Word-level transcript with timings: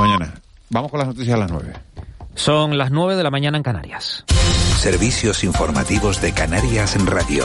Hasta 0.00 0.18
mañana. 0.18 0.40
Vamos 0.70 0.90
con 0.90 0.98
las 0.98 1.08
noticias 1.08 1.34
a 1.34 1.38
las 1.38 1.50
9. 1.50 1.72
Son 2.34 2.78
las 2.78 2.90
9 2.90 3.16
de 3.16 3.22
la 3.22 3.30
mañana 3.30 3.58
en 3.58 3.62
Canarias. 3.62 4.24
Servicios 4.78 5.44
informativos 5.44 6.22
de 6.22 6.32
Canarias 6.32 6.96
en 6.96 7.06
Radio. 7.06 7.44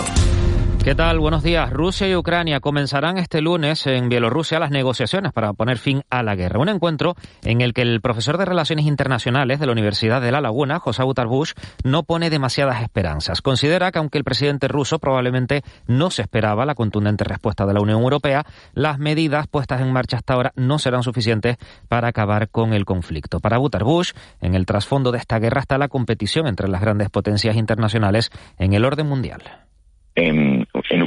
¿Qué 0.85 0.93
tal? 0.93 1.17
Buenos 1.17 1.41
días. 1.41 1.71
Rusia 1.71 2.07
y 2.07 2.15
Ucrania 2.15 2.59
comenzarán 2.59 3.17
este 3.17 3.41
lunes 3.41 3.87
en 3.87 4.07
Bielorrusia 4.07 4.59
las 4.59 4.69
negociaciones 4.69 5.33
para 5.33 5.51
poner 5.53 5.79
fin 5.79 6.03
a 6.11 6.21
la 6.21 6.35
guerra. 6.35 6.59
Un 6.59 6.69
encuentro 6.69 7.15
en 7.43 7.61
el 7.61 7.73
que 7.73 7.81
el 7.81 8.01
profesor 8.01 8.37
de 8.37 8.45
Relaciones 8.45 8.85
Internacionales 8.85 9.59
de 9.59 9.65
la 9.65 9.71
Universidad 9.71 10.21
de 10.21 10.31
La 10.31 10.41
Laguna, 10.41 10.77
José 10.77 11.01
Bush, 11.01 11.53
no 11.83 12.03
pone 12.03 12.29
demasiadas 12.29 12.83
esperanzas. 12.83 13.41
Considera 13.41 13.91
que 13.91 13.97
aunque 13.97 14.19
el 14.19 14.23
presidente 14.23 14.67
ruso 14.67 14.99
probablemente 14.99 15.63
no 15.87 16.11
se 16.11 16.21
esperaba 16.21 16.67
la 16.67 16.75
contundente 16.75 17.23
respuesta 17.23 17.65
de 17.65 17.73
la 17.73 17.81
Unión 17.81 18.01
Europea, 18.01 18.45
las 18.75 18.99
medidas 18.99 19.47
puestas 19.47 19.81
en 19.81 19.91
marcha 19.91 20.17
hasta 20.17 20.35
ahora 20.35 20.53
no 20.55 20.77
serán 20.77 21.01
suficientes 21.01 21.57
para 21.87 22.09
acabar 22.09 22.49
con 22.49 22.73
el 22.73 22.85
conflicto. 22.85 23.39
Para 23.39 23.57
Bush, 23.57 24.11
en 24.39 24.53
el 24.53 24.67
trasfondo 24.67 25.11
de 25.11 25.17
esta 25.17 25.39
guerra 25.39 25.61
está 25.61 25.79
la 25.79 25.87
competición 25.87 26.45
entre 26.45 26.67
las 26.67 26.81
grandes 26.81 27.09
potencias 27.09 27.55
internacionales 27.55 28.29
en 28.59 28.73
el 28.73 28.85
orden 28.85 29.07
mundial 29.07 29.41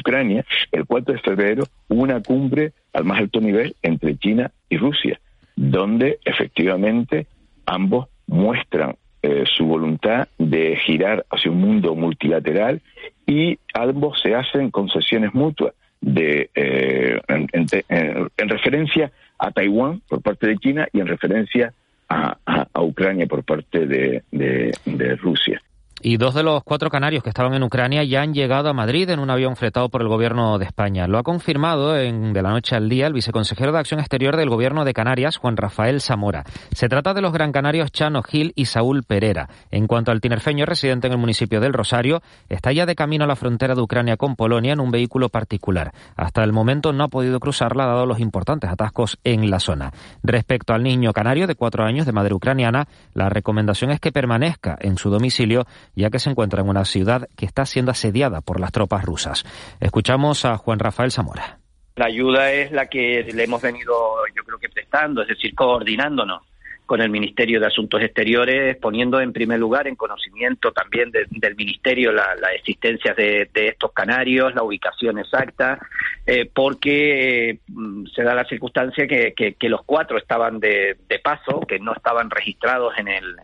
Ucrania, 0.08 0.44
el 0.72 0.86
4 0.86 1.14
de 1.14 1.20
febrero 1.20 1.64
una 1.88 2.22
cumbre 2.22 2.72
al 2.94 3.04
más 3.04 3.18
alto 3.18 3.40
nivel 3.40 3.76
entre 3.82 4.16
China 4.16 4.50
y 4.70 4.78
Rusia, 4.78 5.20
donde 5.54 6.18
efectivamente 6.24 7.26
ambos 7.66 8.08
muestran 8.26 8.96
eh, 9.22 9.44
su 9.46 9.66
voluntad 9.66 10.28
de 10.38 10.76
girar 10.76 11.26
hacia 11.30 11.50
un 11.50 11.60
mundo 11.60 11.94
multilateral 11.94 12.80
y 13.26 13.58
ambos 13.74 14.18
se 14.22 14.34
hacen 14.34 14.70
concesiones 14.70 15.34
mutuas 15.34 15.74
de 16.00 16.48
eh, 16.54 17.20
en, 17.28 18.48
referencia 18.48 19.12
a 19.38 19.50
Taiwán 19.50 20.00
por 20.08 20.22
parte 20.22 20.46
de 20.46 20.56
China 20.56 20.88
y 20.90 21.00
en 21.00 21.06
referencia 21.06 21.74
a, 22.08 22.38
Ucrania 22.80 23.26
por 23.26 23.44
parte 23.44 23.86
de 23.86 25.18
Rusia. 25.20 25.60
Y 26.00 26.16
dos 26.16 26.34
de 26.34 26.44
los 26.44 26.62
cuatro 26.62 26.90
canarios 26.90 27.24
que 27.24 27.28
estaban 27.28 27.54
en 27.54 27.62
Ucrania 27.64 28.04
ya 28.04 28.22
han 28.22 28.32
llegado 28.32 28.68
a 28.68 28.72
Madrid 28.72 29.10
en 29.10 29.18
un 29.18 29.30
avión 29.30 29.56
fretado 29.56 29.88
por 29.88 30.00
el 30.00 30.08
Gobierno 30.08 30.56
de 30.58 30.64
España. 30.64 31.08
Lo 31.08 31.18
ha 31.18 31.24
confirmado 31.24 31.98
en, 31.98 32.32
de 32.32 32.40
la 32.40 32.50
noche 32.50 32.76
al 32.76 32.88
día 32.88 33.08
el 33.08 33.12
viceconsejero 33.12 33.72
de 33.72 33.78
Acción 33.78 33.98
Exterior 33.98 34.36
del 34.36 34.48
Gobierno 34.48 34.84
de 34.84 34.94
Canarias, 34.94 35.38
Juan 35.38 35.56
Rafael 35.56 36.00
Zamora. 36.00 36.44
Se 36.72 36.88
trata 36.88 37.14
de 37.14 37.20
los 37.20 37.32
gran 37.32 37.50
canarios 37.50 37.90
Chano 37.90 38.22
Gil 38.22 38.52
y 38.54 38.66
Saúl 38.66 39.02
Pereira. 39.02 39.48
En 39.72 39.88
cuanto 39.88 40.12
al 40.12 40.20
tinerfeño 40.20 40.66
residente 40.66 41.08
en 41.08 41.14
el 41.14 41.18
municipio 41.18 41.60
del 41.60 41.72
Rosario, 41.72 42.22
está 42.48 42.70
ya 42.70 42.86
de 42.86 42.94
camino 42.94 43.24
a 43.24 43.28
la 43.28 43.36
frontera 43.36 43.74
de 43.74 43.80
Ucrania 43.80 44.16
con 44.16 44.36
Polonia 44.36 44.74
en 44.74 44.80
un 44.80 44.92
vehículo 44.92 45.30
particular. 45.30 45.92
Hasta 46.16 46.44
el 46.44 46.52
momento 46.52 46.92
no 46.92 47.04
ha 47.04 47.08
podido 47.08 47.40
cruzarla 47.40 47.86
dado 47.86 48.06
los 48.06 48.20
importantes 48.20 48.70
atascos 48.70 49.18
en 49.24 49.50
la 49.50 49.58
zona. 49.58 49.92
Respecto 50.22 50.74
al 50.74 50.84
niño 50.84 51.12
canario 51.12 51.48
de 51.48 51.56
cuatro 51.56 51.84
años 51.84 52.06
de 52.06 52.12
madre 52.12 52.34
ucraniana, 52.34 52.86
la 53.14 53.28
recomendación 53.28 53.90
es 53.90 53.98
que 53.98 54.12
permanezca 54.12 54.78
en 54.80 54.96
su 54.96 55.10
domicilio 55.10 55.66
ya 55.98 56.10
que 56.10 56.18
se 56.18 56.30
encuentra 56.30 56.62
en 56.62 56.68
una 56.68 56.84
ciudad 56.84 57.28
que 57.36 57.44
está 57.44 57.66
siendo 57.66 57.90
asediada 57.90 58.40
por 58.40 58.60
las 58.60 58.72
tropas 58.72 59.04
rusas. 59.04 59.44
Escuchamos 59.80 60.44
a 60.44 60.56
Juan 60.56 60.78
Rafael 60.78 61.10
Zamora. 61.10 61.58
La 61.96 62.06
ayuda 62.06 62.52
es 62.52 62.70
la 62.70 62.86
que 62.86 63.26
le 63.34 63.44
hemos 63.44 63.60
venido, 63.60 63.92
yo 64.36 64.44
creo 64.44 64.58
que 64.58 64.68
prestando, 64.68 65.22
es 65.22 65.28
decir, 65.28 65.54
coordinándonos 65.54 66.42
con 66.86 67.02
el 67.02 67.10
Ministerio 67.10 67.60
de 67.60 67.66
Asuntos 67.66 68.00
Exteriores, 68.00 68.76
poniendo 68.76 69.20
en 69.20 69.32
primer 69.32 69.58
lugar 69.58 69.88
en 69.88 69.96
conocimiento 69.96 70.72
también 70.72 71.10
del 71.10 71.54
Ministerio 71.54 72.12
la, 72.12 72.32
existencia 72.56 73.12
de, 73.12 73.46
estos 73.52 73.92
canarios, 73.92 74.54
la 74.54 74.62
ubicación 74.62 75.18
exacta, 75.18 75.78
eh, 76.24 76.48
porque 76.50 77.58
mm, 77.66 78.06
se 78.06 78.22
da 78.22 78.34
la 78.34 78.44
circunstancia 78.44 79.06
que, 79.06 79.56
los 79.68 79.82
cuatro 79.84 80.16
estaban 80.16 80.60
de, 80.60 80.96
de, 81.08 81.18
paso, 81.18 81.60
que 81.60 81.78
no 81.78 81.92
estaban 81.92 82.30
registrados 82.30 82.94
en 82.96 83.08
el, 83.08 83.36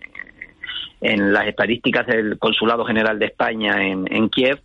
en 1.05 1.34
las 1.34 1.47
estadísticas 1.47 2.06
del 2.06 2.38
Consulado 2.38 2.84
General 2.86 3.19
de 3.19 3.27
España 3.27 3.74
en, 3.86 4.28
Kiev. 4.30 4.60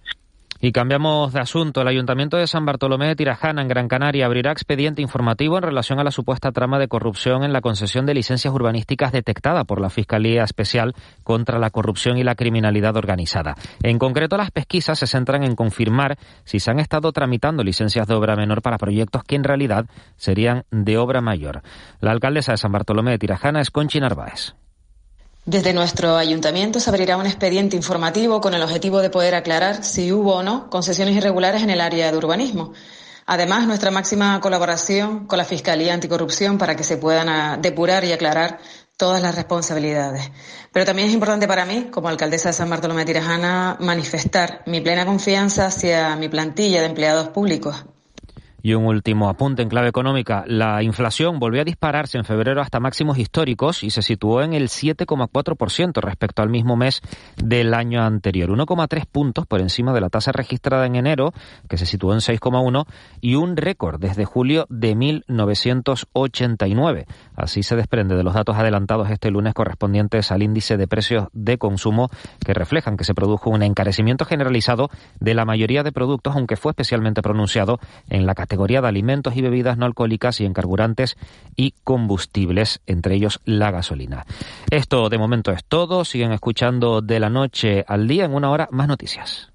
Y 0.61 0.71
cambiamos 0.71 1.33
de 1.33 1.41
asunto. 1.41 1.81
El 1.81 1.87
Ayuntamiento 1.89 2.37
de 2.37 2.47
San 2.47 2.65
Bartolomé 2.65 3.07
de 3.07 3.15
Tirajana, 3.15 3.61
en 3.61 3.67
Gran 3.67 3.87
Canaria, 3.87 4.25
abrirá 4.25 4.51
expediente 4.51 5.01
informativo 5.01 5.57
en 5.57 5.63
relación 5.63 5.99
a 5.99 6.03
la 6.03 6.11
supuesta 6.11 6.51
trama 6.51 6.79
de 6.79 6.87
corrupción 6.87 7.43
en 7.43 7.53
la 7.53 7.61
concesión 7.61 8.05
de 8.05 8.13
licencias 8.13 8.53
urbanísticas 8.53 9.11
detectada 9.11 9.65
por 9.65 9.81
la 9.81 9.89
Fiscalía 9.89 10.43
Especial 10.43 10.93
contra 11.23 11.59
la 11.59 11.69
Corrupción 11.69 12.17
y 12.17 12.23
la 12.23 12.35
Criminalidad 12.35 12.95
Organizada. 12.95 13.55
En 13.83 13.99
concreto, 13.99 14.37
las 14.37 14.51
pesquisas 14.51 14.99
se 14.99 15.07
centran 15.07 15.43
en 15.43 15.55
confirmar 15.55 16.17
si 16.45 16.59
se 16.59 16.71
han 16.71 16.79
estado 16.79 17.11
tramitando 17.11 17.63
licencias 17.63 18.07
de 18.07 18.15
obra 18.15 18.35
menor 18.35 18.61
para 18.61 18.77
proyectos 18.77 19.23
que 19.23 19.35
en 19.35 19.43
realidad 19.43 19.85
serían 20.15 20.63
de 20.71 20.97
obra 20.97 21.21
mayor. 21.21 21.61
La 22.01 22.11
alcaldesa 22.11 22.53
de 22.53 22.57
San 22.57 22.71
Bartolomé 22.71 23.11
de 23.11 23.19
Tirajana 23.19 23.61
es 23.61 23.71
Conchi 23.71 23.99
Narváez. 23.99 24.55
Desde 25.49 25.73
nuestro 25.73 26.15
ayuntamiento 26.15 26.79
se 26.79 26.91
abrirá 26.91 27.17
un 27.17 27.25
expediente 27.25 27.75
informativo 27.75 28.39
con 28.39 28.53
el 28.53 28.61
objetivo 28.61 29.01
de 29.01 29.09
poder 29.09 29.33
aclarar 29.33 29.83
si 29.83 30.13
hubo 30.13 30.35
o 30.35 30.43
no 30.43 30.69
concesiones 30.69 31.15
irregulares 31.15 31.63
en 31.63 31.71
el 31.71 31.81
área 31.81 32.11
de 32.11 32.17
urbanismo. 32.19 32.73
Además, 33.25 33.65
nuestra 33.65 33.89
máxima 33.89 34.39
colaboración 34.41 35.25
con 35.25 35.39
la 35.39 35.45
Fiscalía 35.45 35.95
Anticorrupción 35.95 36.59
para 36.59 36.75
que 36.75 36.83
se 36.83 36.97
puedan 36.97 37.29
ah, 37.29 37.57
depurar 37.59 38.05
y 38.05 38.11
aclarar 38.11 38.59
todas 38.95 39.23
las 39.23 39.33
responsabilidades. 39.33 40.29
Pero 40.71 40.85
también 40.85 41.07
es 41.07 41.15
importante 41.15 41.47
para 41.47 41.65
mí, 41.65 41.87
como 41.89 42.09
alcaldesa 42.09 42.49
de 42.49 42.53
San 42.53 42.69
Bartolomé 42.69 43.01
de 43.01 43.13
Tirajana, 43.13 43.75
manifestar 43.79 44.61
mi 44.67 44.81
plena 44.81 45.07
confianza 45.07 45.65
hacia 45.65 46.15
mi 46.15 46.29
plantilla 46.29 46.81
de 46.81 46.85
empleados 46.85 47.29
públicos 47.29 47.85
y 48.61 48.73
un 48.73 48.85
último 48.85 49.29
apunte 49.29 49.61
en 49.61 49.69
clave 49.69 49.87
económica. 49.87 50.43
La 50.47 50.83
inflación 50.83 51.39
volvió 51.39 51.61
a 51.61 51.65
dispararse 51.65 52.17
en 52.17 52.25
febrero 52.25 52.61
hasta 52.61 52.79
máximos 52.79 53.17
históricos 53.17 53.83
y 53.83 53.91
se 53.91 54.01
situó 54.01 54.41
en 54.41 54.53
el 54.53 54.67
7,4% 54.67 56.01
respecto 56.01 56.41
al 56.41 56.49
mismo 56.49 56.75
mes 56.75 57.01
del 57.37 57.73
año 57.73 58.03
anterior. 58.03 58.49
1,3 58.49 59.05
puntos 59.05 59.45
por 59.45 59.61
encima 59.61 59.93
de 59.93 60.01
la 60.01 60.09
tasa 60.09 60.31
registrada 60.31 60.85
en 60.85 60.95
enero, 60.95 61.33
que 61.69 61.77
se 61.77 61.85
situó 61.85 62.13
en 62.13 62.19
6,1, 62.19 62.85
y 63.21 63.35
un 63.35 63.55
récord 63.55 63.99
desde 63.99 64.25
julio 64.25 64.65
de 64.69 64.95
1989. 64.95 67.05
Así 67.35 67.63
se 67.63 67.75
desprende 67.75 68.15
de 68.15 68.23
los 68.23 68.33
datos 68.33 68.57
adelantados 68.57 69.09
este 69.09 69.31
lunes 69.31 69.53
correspondientes 69.53 70.31
al 70.31 70.43
índice 70.43 70.77
de 70.77 70.87
precios 70.87 71.27
de 71.33 71.57
consumo 71.57 72.09
que 72.45 72.53
reflejan 72.53 72.97
que 72.97 73.03
se 73.03 73.13
produjo 73.13 73.49
un 73.49 73.63
encarecimiento 73.63 74.25
generalizado 74.25 74.89
de 75.19 75.33
la 75.33 75.45
mayoría 75.45 75.83
de 75.83 75.91
productos, 75.91 76.35
aunque 76.35 76.57
fue 76.57 76.71
especialmente 76.71 77.21
pronunciado 77.21 77.79
en 78.09 78.25
la 78.25 78.35
categoría 78.35 78.48
de 78.57 78.87
alimentos 78.87 79.35
y 79.35 79.41
bebidas 79.41 79.77
no 79.77 79.85
alcohólicas 79.85 80.41
y 80.41 80.45
en 80.45 80.53
carburantes 80.53 81.17
y 81.55 81.73
combustibles, 81.83 82.81
entre 82.85 83.15
ellos 83.15 83.39
la 83.45 83.71
gasolina. 83.71 84.25
Esto 84.69 85.09
de 85.09 85.17
momento 85.17 85.51
es 85.51 85.63
todo. 85.63 86.05
Siguen 86.05 86.31
escuchando 86.31 87.01
de 87.01 87.19
la 87.19 87.29
noche 87.29 87.85
al 87.87 88.07
día 88.07 88.25
en 88.25 88.33
una 88.33 88.49
hora 88.51 88.67
más 88.71 88.87
noticias. 88.87 89.51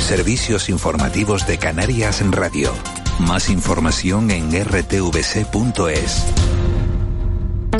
Servicios 0.00 0.68
informativos 0.68 1.46
de 1.46 1.58
Canarias 1.58 2.20
en 2.20 2.32
Radio. 2.32 2.72
Más 3.20 3.48
información 3.50 4.30
en 4.30 4.50
rtvc.es. 4.50 6.39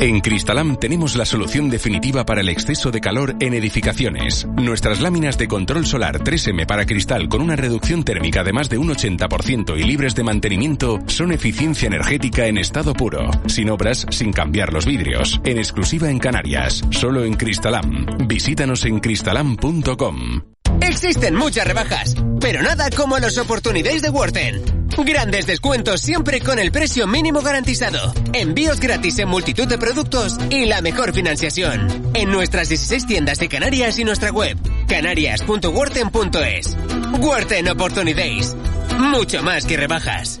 En 0.01 0.19
Cristalam 0.19 0.77
tenemos 0.77 1.15
la 1.15 1.25
solución 1.25 1.69
definitiva 1.69 2.25
para 2.25 2.41
el 2.41 2.49
exceso 2.49 2.89
de 2.89 2.99
calor 2.99 3.35
en 3.39 3.53
edificaciones. 3.53 4.47
Nuestras 4.47 4.99
láminas 4.99 5.37
de 5.37 5.47
control 5.47 5.85
solar 5.85 6.17
3M 6.23 6.65
para 6.65 6.87
cristal 6.87 7.29
con 7.29 7.39
una 7.39 7.55
reducción 7.55 8.01
térmica 8.01 8.43
de 8.43 8.51
más 8.51 8.67
de 8.67 8.79
un 8.79 8.89
80% 8.89 9.79
y 9.79 9.83
libres 9.83 10.15
de 10.15 10.23
mantenimiento 10.23 10.97
son 11.05 11.31
eficiencia 11.31 11.85
energética 11.85 12.47
en 12.47 12.57
estado 12.57 12.95
puro, 12.95 13.29
sin 13.45 13.69
obras, 13.69 14.07
sin 14.09 14.33
cambiar 14.33 14.73
los 14.73 14.87
vidrios, 14.87 15.39
en 15.43 15.59
exclusiva 15.59 16.09
en 16.09 16.17
Canarias, 16.17 16.81
solo 16.89 17.23
en 17.23 17.35
Cristalam. 17.35 18.07
Visítanos 18.27 18.85
en 18.85 19.01
cristalam.com. 19.01 20.41
Existen 20.81 21.35
muchas 21.35 21.67
rebajas, 21.67 22.15
pero 22.39 22.63
nada 22.63 22.89
como 22.89 23.19
los 23.19 23.37
oportunidades 23.37 24.01
de 24.01 24.09
Worten. 24.09 24.80
Grandes 24.97 25.47
descuentos 25.47 26.01
siempre 26.01 26.41
con 26.41 26.59
el 26.59 26.71
precio 26.71 27.07
mínimo 27.07 27.41
garantizado. 27.41 28.13
Envíos 28.33 28.79
gratis 28.79 29.17
en 29.19 29.29
multitud 29.29 29.67
de 29.67 29.77
productos 29.77 30.37
y 30.49 30.65
la 30.65 30.81
mejor 30.81 31.13
financiación. 31.13 32.11
En 32.13 32.31
nuestras 32.31 32.69
16 32.69 33.07
tiendas 33.07 33.39
de 33.39 33.49
Canarias 33.49 33.97
y 33.99 34.03
nuestra 34.03 34.31
web, 34.31 34.57
canarias.worten.es. 34.87 36.77
Worten 37.19 37.69
Opportunities. 37.69 38.55
Mucho 38.99 39.41
más 39.41 39.65
que 39.65 39.77
rebajas. 39.77 40.40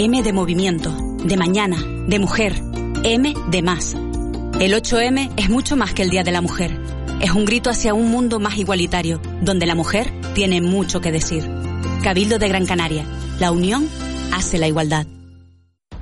M 0.00 0.22
de 0.22 0.32
movimiento, 0.32 0.96
de 1.24 1.36
mañana, 1.36 1.76
de 2.06 2.20
mujer, 2.20 2.62
M 3.02 3.34
de 3.50 3.62
más. 3.62 3.94
El 4.60 4.72
8M 4.72 5.32
es 5.36 5.50
mucho 5.50 5.76
más 5.76 5.92
que 5.92 6.04
el 6.04 6.10
Día 6.10 6.22
de 6.22 6.30
la 6.30 6.40
Mujer. 6.40 6.80
Es 7.20 7.32
un 7.32 7.44
grito 7.44 7.68
hacia 7.68 7.94
un 7.94 8.08
mundo 8.08 8.38
más 8.38 8.58
igualitario, 8.58 9.20
donde 9.42 9.66
la 9.66 9.74
mujer 9.74 10.12
tiene 10.36 10.60
mucho 10.60 11.00
que 11.00 11.10
decir. 11.10 11.50
Cabildo 12.04 12.38
de 12.38 12.46
Gran 12.46 12.64
Canaria. 12.64 13.06
La 13.40 13.50
unión 13.50 13.88
hace 14.32 14.58
la 14.58 14.68
igualdad. 14.68 15.04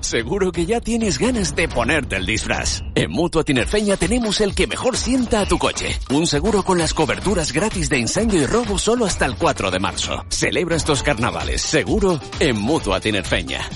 Seguro 0.00 0.52
que 0.52 0.66
ya 0.66 0.80
tienes 0.80 1.18
ganas 1.18 1.54
de 1.56 1.68
ponerte 1.68 2.16
el 2.16 2.26
disfraz. 2.26 2.82
En 2.94 3.10
Mutua 3.10 3.44
Tinerfeña 3.44 3.96
tenemos 3.96 4.40
el 4.40 4.54
que 4.54 4.66
mejor 4.66 4.96
sienta 4.96 5.40
a 5.40 5.46
tu 5.46 5.58
coche. 5.58 5.98
Un 6.10 6.26
seguro 6.26 6.62
con 6.62 6.78
las 6.78 6.94
coberturas 6.94 7.52
gratis 7.52 7.88
de 7.88 7.98
incendio 7.98 8.40
y 8.40 8.46
robo 8.46 8.78
solo 8.78 9.04
hasta 9.04 9.26
el 9.26 9.36
4 9.36 9.70
de 9.70 9.78
marzo. 9.78 10.24
Celebra 10.28 10.76
estos 10.76 11.02
carnavales 11.02 11.62
seguro 11.62 12.20
en 12.40 12.56
Mutua 12.56 13.00
Tinerfeña. 13.00 13.68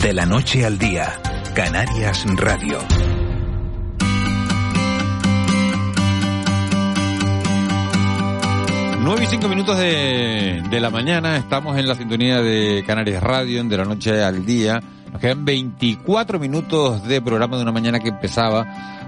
De 0.00 0.12
la 0.12 0.26
noche 0.26 0.66
al 0.66 0.78
día, 0.78 1.20
Canarias 1.54 2.24
Radio. 2.36 2.78
9 9.04 9.22
y 9.22 9.26
5 9.26 9.48
minutos 9.48 9.76
de, 9.76 10.62
de, 10.70 10.80
la 10.80 10.88
mañana, 10.88 11.36
estamos 11.36 11.76
en 11.76 11.86
la 11.86 11.94
sintonía 11.94 12.40
de 12.40 12.82
Canarias 12.86 13.22
Radio, 13.22 13.62
de 13.62 13.76
la 13.76 13.84
noche 13.84 14.24
al 14.24 14.46
día. 14.46 14.80
Nos 15.12 15.20
quedan 15.20 15.44
24 15.44 16.38
minutos 16.38 17.06
de 17.06 17.20
programa 17.20 17.58
de 17.58 17.64
una 17.64 17.72
mañana 17.72 18.00
que 18.00 18.08
empezaba 18.08 18.62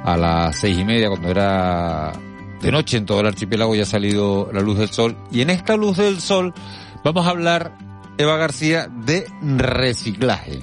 a 0.04 0.18
las 0.18 0.56
seis 0.56 0.76
y 0.76 0.84
media, 0.84 1.08
cuando 1.08 1.30
era 1.30 2.12
de 2.60 2.70
noche 2.70 2.98
en 2.98 3.06
todo 3.06 3.20
el 3.20 3.28
archipiélago, 3.28 3.74
ya 3.74 3.84
ha 3.84 3.86
salido 3.86 4.50
la 4.52 4.60
luz 4.60 4.76
del 4.76 4.90
sol. 4.90 5.16
Y 5.32 5.40
en 5.40 5.48
esta 5.48 5.78
luz 5.78 5.96
del 5.96 6.20
sol 6.20 6.52
vamos 7.02 7.26
a 7.26 7.30
hablar, 7.30 7.72
Eva 8.18 8.36
García, 8.36 8.88
de 8.88 9.26
reciclaje. 9.40 10.60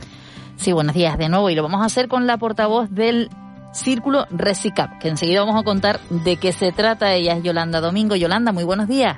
Sí, 0.58 0.74
buenos 0.74 0.94
días 0.94 1.18
de 1.18 1.28
nuevo 1.28 1.50
y 1.50 1.56
lo 1.56 1.64
vamos 1.64 1.82
a 1.82 1.86
hacer 1.86 2.08
con 2.08 2.28
la 2.28 2.38
portavoz 2.38 2.92
del 2.92 3.32
Círculo 3.74 4.26
Recicap, 4.30 5.00
que 5.00 5.10
enseguida 5.10 5.42
vamos 5.42 5.60
a 5.60 5.64
contar 5.64 6.00
de 6.10 6.38
qué 6.38 6.54
se 6.54 6.72
trata. 6.72 7.14
Ella 7.14 7.34
es 7.34 7.44
Yolanda 7.44 7.82
Domingo. 7.82 8.16
Yolanda, 8.16 8.52
muy 8.52 8.64
buenos 8.64 8.88
días. 8.88 9.18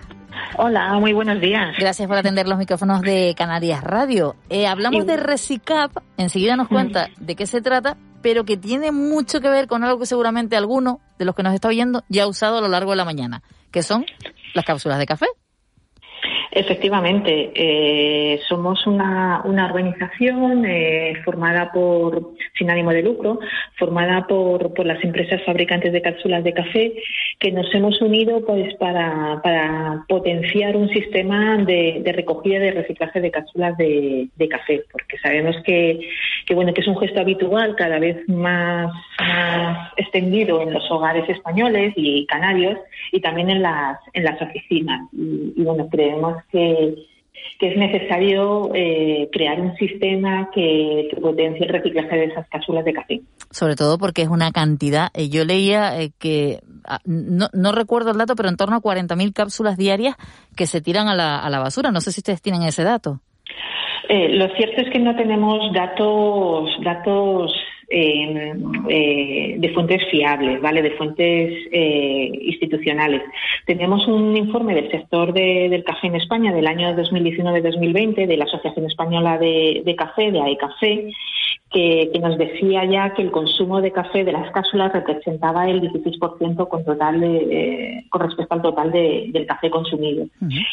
Hola, 0.57 0.94
muy 1.00 1.13
buenos 1.13 1.40
días. 1.42 1.75
Gracias 1.78 2.07
por 2.07 2.18
atender 2.18 2.48
los 2.48 2.57
micrófonos 2.57 3.02
de 3.02 3.36
Canarias 3.38 3.84
Radio. 3.84 4.36
Eh, 4.50 4.68
hablamos 4.68 5.06
de 5.06 5.18
Recicap, 5.18 5.92
enseguida 6.18 6.56
nos 6.56 6.68
cuenta 6.68 7.10
de 7.19 7.36
qué 7.36 7.46
se 7.46 7.62
trata, 7.62 7.98
pero 8.22 8.46
que 8.46 8.57
tiene 8.57 8.92
mucho 8.92 9.42
que 9.42 9.50
ver 9.50 9.68
con 9.68 9.84
algo 9.84 10.00
que 10.00 10.06
seguramente 10.06 10.56
alguno 10.56 11.02
de 11.19 11.25
los 11.25 11.36
que 11.36 11.44
nos 11.44 11.54
está 11.54 11.68
oyendo 11.68 12.04
ya 12.10 12.24
ha 12.24 12.28
usado 12.28 12.57
a 12.57 12.62
lo 12.62 12.68
largo 12.68 12.92
de 12.92 12.98
la 12.98 13.06
mañana, 13.06 13.44
que 13.72 13.84
son 13.84 14.06
las 14.54 14.66
cápsulas 14.66 14.98
de 15.00 15.06
café. 15.06 15.28
Efectivamente, 16.56 17.52
eh, 17.54 18.40
somos 18.48 18.88
una, 18.88 19.42
una 19.44 19.66
organización 19.66 20.66
eh, 20.66 21.13
formada 21.25 21.69
por, 21.74 22.31
sin 22.57 22.72
ánimo 22.72 22.92
de 22.92 23.04
lucro, 23.04 23.40
formada 23.78 24.25
por, 24.25 24.74
por, 24.74 24.86
las 24.86 25.04
empresas 25.04 25.44
fabricantes 25.46 25.92
de 25.92 26.02
cápsulas 26.02 26.46
de 26.46 26.54
café, 26.54 26.94
que 27.40 27.52
nos 27.52 27.68
hemos 27.75 28.02
unido 28.02 28.40
pues 28.46 28.74
para, 28.75 29.42
para 29.44 30.06
potenciar 30.07 30.78
un 30.78 30.88
sistema 30.88 31.57
de, 31.57 32.02
recogida 32.16 32.56
y 32.56 32.60
de 32.60 32.72
reciclaje 32.72 33.19
de 33.19 33.31
cápsulas 33.31 33.78
de, 33.78 34.30
de 34.34 34.48
café, 34.48 34.86
porque 34.90 35.18
sabemos 35.18 35.57
que, 35.66 36.07
que, 36.46 36.56
bueno, 36.56 36.74
que 36.74 36.80
es 36.80 36.88
un 36.88 36.98
gesto 36.98 37.19
habitual 37.19 37.75
cada 37.75 38.00
vez 38.00 38.18
más, 38.30 38.94
más 39.19 39.92
extendido 39.98 40.62
en 40.62 40.72
los 40.72 40.90
hogares 40.90 41.28
españoles 41.28 41.92
y 41.98 42.25
canarios 42.28 42.80
y 43.12 43.21
también 43.21 43.50
en 43.50 43.62
las, 43.62 44.00
en 44.13 44.24
las 44.24 44.42
oficinas. 44.42 45.09
Y, 45.13 45.53
y 45.56 45.63
bueno, 45.63 45.88
creemos 45.89 46.36
que, 46.51 46.95
es 47.59 47.77
necesario 47.77 48.69
eh, 48.74 49.30
crear 49.31 49.59
un 49.59 49.75
sistema 49.75 50.50
que, 50.53 51.09
potencie 51.21 51.65
el 51.65 51.74
reciclaje 51.74 52.15
de 52.15 52.25
esas 52.25 52.47
cápsulas 52.50 52.86
de 52.86 52.94
café. 52.94 53.21
Sobre 53.50 53.75
todo 53.75 53.97
porque 53.97 54.21
es 54.21 54.27
una 54.27 54.51
cantidad. 54.51 55.09
Eh, 55.13 55.30
yo 55.30 55.45
leía 55.45 56.00
eh, 56.00 56.12
que, 56.19 56.59
ah, 56.86 57.00
no, 57.06 57.47
no, 57.53 57.71
recuerdo 57.71 58.12
el 58.12 58.18
dato, 58.18 58.36
pero 58.36 58.50
en 58.50 58.57
torno 58.57 58.75
a 58.75 58.81
40.000 58.81 59.33
cápsulas 59.33 59.77
diarias 59.77 60.15
que 60.56 60.68
se 60.68 60.81
tiran 60.81 61.07
a 61.07 61.15
la, 61.15 61.39
a 61.39 61.50
la 61.50 61.59
basura. 61.59 61.92
No 61.92 62.01
sé 62.01 62.12
si 62.12 62.19
ustedes 62.19 62.42
tienen 62.42 62.63
ese 62.63 62.83
dato. 62.83 63.21
lo 64.09 64.47
cierto 64.56 64.81
es 64.81 64.89
que 64.92 65.00
no 65.00 65.15
tenemos 65.15 65.74
datos, 65.74 66.69
datos 66.83 67.51
eh, 67.90 68.54
eh, 68.90 69.56
de 69.58 69.70
fuentes 69.70 70.02
fiables, 70.10 70.62
¿vale? 70.62 70.82
De 70.82 70.92
fuentes 70.92 71.54
eh, 71.72 72.32
institucionales. 72.42 73.22
Tenemos 73.66 74.08
un 74.08 74.36
informe 74.36 74.74
del 74.74 74.90
sector 74.90 75.34
del 75.34 75.84
café 75.84 76.08
en 76.08 76.16
España 76.16 76.54
del 76.54 76.68
año 76.68 76.96
2019-2020 76.96 78.28
de 78.28 78.38
la 78.38 78.46
Asociación 78.46 78.86
Española 78.86 79.38
de, 79.38 79.84
de 79.86 79.96
Café, 79.96 80.32
de 80.32 80.42
AECAFé, 80.42 81.12
que, 81.75 82.19
nos 82.22 82.38
decía 82.38 82.86
ya 82.86 83.13
que 83.13 83.22
el 83.22 83.31
consumo 83.31 83.81
de 83.81 83.92
café 83.92 84.24
de 84.24 84.31
las 84.31 84.50
cápsulas 84.51 84.94
representaba 84.94 85.69
el 85.69 85.81
16% 85.81 86.68
con, 86.69 86.86
total 86.86 87.19
con 88.10 88.22
respecto 88.22 88.56
al 88.56 88.62
total 88.62 88.92
del 88.92 89.45
café 89.45 89.69
consumido. 89.69 90.25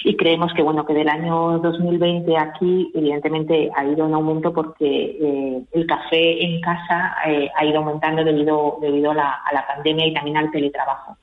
Y 0.04 0.16
creemos 0.16 0.52
que 0.54 0.62
bueno 0.62 0.86
que 0.86 0.94
del 0.94 1.08
año 1.08 1.58
2020 1.58 2.36
aquí 2.36 2.90
evidentemente 2.94 3.70
ha 3.74 3.84
ido 3.84 4.06
en 4.06 4.14
aumento 4.14 4.52
porque 4.52 4.86
eh, 5.20 5.62
el 5.72 5.86
café 5.86 6.44
en 6.44 6.60
casa 6.60 7.16
eh, 7.26 7.50
ha 7.56 7.64
ido 7.64 7.78
aumentando 7.78 8.22
debido, 8.22 8.78
debido 8.80 9.10
a 9.10 9.14
la, 9.14 9.30
a 9.44 9.52
la 9.52 9.66
pandemia 9.66 10.06
y 10.06 10.14
también 10.14 10.36
al 10.36 10.52
teletrabajo 10.52 11.16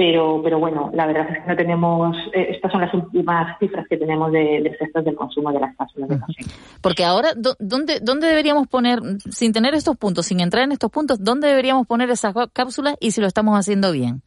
pero, 0.00 0.40
pero 0.42 0.58
bueno, 0.58 0.90
la 0.94 1.04
verdad 1.04 1.26
es 1.28 1.42
que 1.42 1.50
no 1.50 1.54
tenemos, 1.54 2.16
eh, 2.32 2.52
estas 2.52 2.72
son 2.72 2.80
las 2.80 2.94
últimas 2.94 3.58
cifras 3.58 3.86
que 3.86 3.98
tenemos 3.98 4.32
de, 4.32 4.62
de 4.62 4.70
efectos 4.70 5.04
del 5.04 5.14
consumo 5.14 5.52
de 5.52 5.60
las 5.60 5.76
cápsulas 5.76 6.08
de 6.08 6.18
café. 6.18 6.44
Porque 6.80 7.04
ahora, 7.04 7.34
¿dónde, 7.36 8.00
¿dónde 8.00 8.28
deberíamos 8.28 8.66
poner, 8.66 8.98
sin 9.30 9.52
tener 9.52 9.74
estos 9.74 9.98
puntos, 9.98 10.24
sin 10.24 10.40
entrar 10.40 10.64
en 10.64 10.72
estos 10.72 10.90
puntos, 10.90 11.22
dónde 11.22 11.48
deberíamos 11.48 11.86
poner 11.86 12.08
esas 12.08 12.34
cápsulas 12.54 12.96
y 12.98 13.10
si 13.10 13.20
lo 13.20 13.26
estamos 13.26 13.58
haciendo 13.58 13.92
bien? 13.92 14.22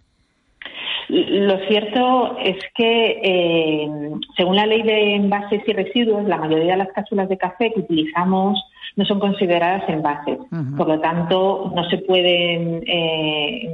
Lo 1.09 1.57
cierto 1.67 2.37
es 2.39 2.57
que, 2.75 3.19
eh, 3.23 3.89
según 4.37 4.55
la 4.55 4.65
ley 4.65 4.83
de 4.83 5.15
envases 5.15 5.61
y 5.67 5.73
residuos, 5.73 6.27
la 6.27 6.37
mayoría 6.37 6.73
de 6.73 6.77
las 6.77 6.93
cápsulas 6.93 7.29
de 7.29 7.37
café 7.37 7.71
que 7.73 7.81
utilizamos 7.81 8.63
no 8.95 9.05
son 9.05 9.19
consideradas 9.19 9.87
envases. 9.89 10.37
Por 10.77 10.87
lo 10.87 10.99
tanto, 10.99 11.71
no 11.75 11.89
se 11.89 11.97
pueden 11.99 12.83
eh, 12.85 13.69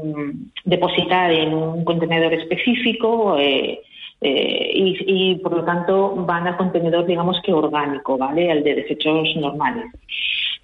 depositar 0.63 1.31
en 1.31 1.53
un 1.53 1.83
contenedor 1.83 2.33
específico 2.33 3.37
eh, 3.37 3.81
eh, 4.21 4.71
y, 4.73 5.35
por 5.35 5.57
lo 5.57 5.63
tanto 5.63 6.15
van 6.25 6.47
al 6.47 6.57
contenedor, 6.57 7.05
digamos 7.05 7.37
que 7.43 7.53
orgánico, 7.53 8.17
¿vale? 8.17 8.51
Al 8.51 8.63
de 8.63 8.75
desechos 8.75 9.27
normales. 9.35 9.85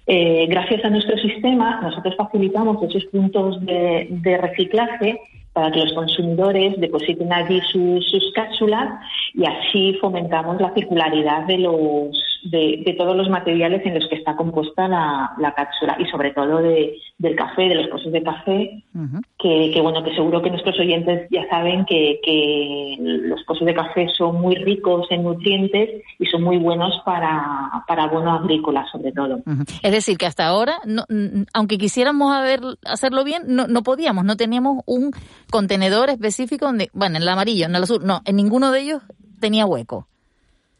gracias 0.06 0.84
a 0.84 0.90
nuestro 0.90 1.16
sistema, 1.18 1.80
nosotros 1.82 2.16
facilitamos 2.16 2.82
esos 2.82 3.04
puntos 3.06 3.60
de 3.66 4.38
reciclaje 4.40 5.20
para 5.56 5.72
que 5.72 5.80
los 5.80 5.94
consumidores 5.94 6.78
depositen 6.78 7.32
allí 7.32 7.62
sus, 7.72 8.04
cápsulas 8.34 9.00
y 9.32 9.46
así 9.46 9.96
fomentamos 10.02 10.60
la 10.60 10.70
circularidad 10.74 11.46
de 11.46 11.56
los 11.56 12.10
de, 12.50 12.94
todos 12.96 13.16
los 13.16 13.28
materiales 13.28 13.84
en 13.84 13.94
los 13.94 14.08
que 14.08 14.16
está 14.16 14.36
compuesta 14.36 14.88
la, 14.88 15.54
cápsula 15.56 15.96
y 15.98 16.06
sobre 16.06 16.32
todo 16.32 16.58
de, 16.58 16.98
del 17.18 17.36
café, 17.36 17.62
de 17.62 17.74
los 17.74 17.88
pozos 17.88 18.12
de 18.12 18.22
café, 18.22 18.84
que, 19.38 19.80
bueno 19.82 20.02
que 20.02 20.14
seguro 20.14 20.42
que 20.42 20.50
nuestros 20.50 20.78
oyentes 20.78 21.28
ya 21.30 21.48
saben 21.48 21.84
que, 21.84 22.20
los 22.98 23.42
pozos 23.44 23.66
de 23.66 23.74
café 23.74 24.08
son 24.16 24.40
muy 24.40 24.56
ricos 24.56 25.06
en 25.10 25.24
nutrientes 25.24 26.02
y 26.18 26.26
son 26.26 26.42
muy 26.42 26.58
buenos 26.58 27.00
para, 27.04 27.70
para 27.86 28.04
abono 28.04 28.32
agrícola 28.32 28.86
sobre 28.90 29.12
todo. 29.12 29.40
Es 29.82 29.92
decir, 29.92 30.18
que 30.18 30.26
hasta 30.26 30.46
ahora, 30.46 30.78
aunque 31.52 31.78
quisiéramos 31.78 32.34
hacerlo 32.84 33.24
bien, 33.24 33.42
no, 33.46 33.66
no 33.66 33.82
podíamos, 33.82 34.24
no 34.24 34.36
teníamos 34.36 34.82
un 34.86 35.12
contenedor 35.50 36.10
específico 36.10 36.66
donde, 36.66 36.90
bueno, 36.92 37.16
en 37.16 37.22
el 37.22 37.28
amarillo, 37.28 37.66
en 37.66 37.74
el 37.74 37.82
azul, 37.82 38.00
no, 38.04 38.20
en 38.24 38.36
ninguno 38.36 38.70
de 38.72 38.80
ellos 38.80 39.02
tenía 39.40 39.66
hueco. 39.66 40.08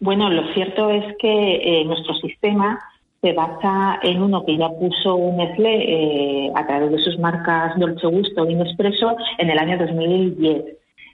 Bueno, 0.00 0.28
lo 0.30 0.52
cierto 0.54 0.90
es 0.90 1.16
que 1.18 1.56
eh, 1.80 1.84
nuestro 1.84 2.14
sistema 2.14 2.78
se 3.22 3.32
basa 3.32 3.98
en 4.02 4.22
uno 4.22 4.44
que 4.44 4.56
ya 4.56 4.68
puso 4.68 5.18
Nestlé 5.36 6.46
eh, 6.46 6.52
a 6.54 6.66
través 6.66 6.92
de 6.92 6.98
sus 6.98 7.18
marcas 7.18 7.78
Dolce 7.78 8.06
Gusto 8.06 8.48
y 8.48 8.54
Nespresso 8.54 9.16
en 9.38 9.50
el 9.50 9.58
año 9.58 9.78
2010. 9.78 10.64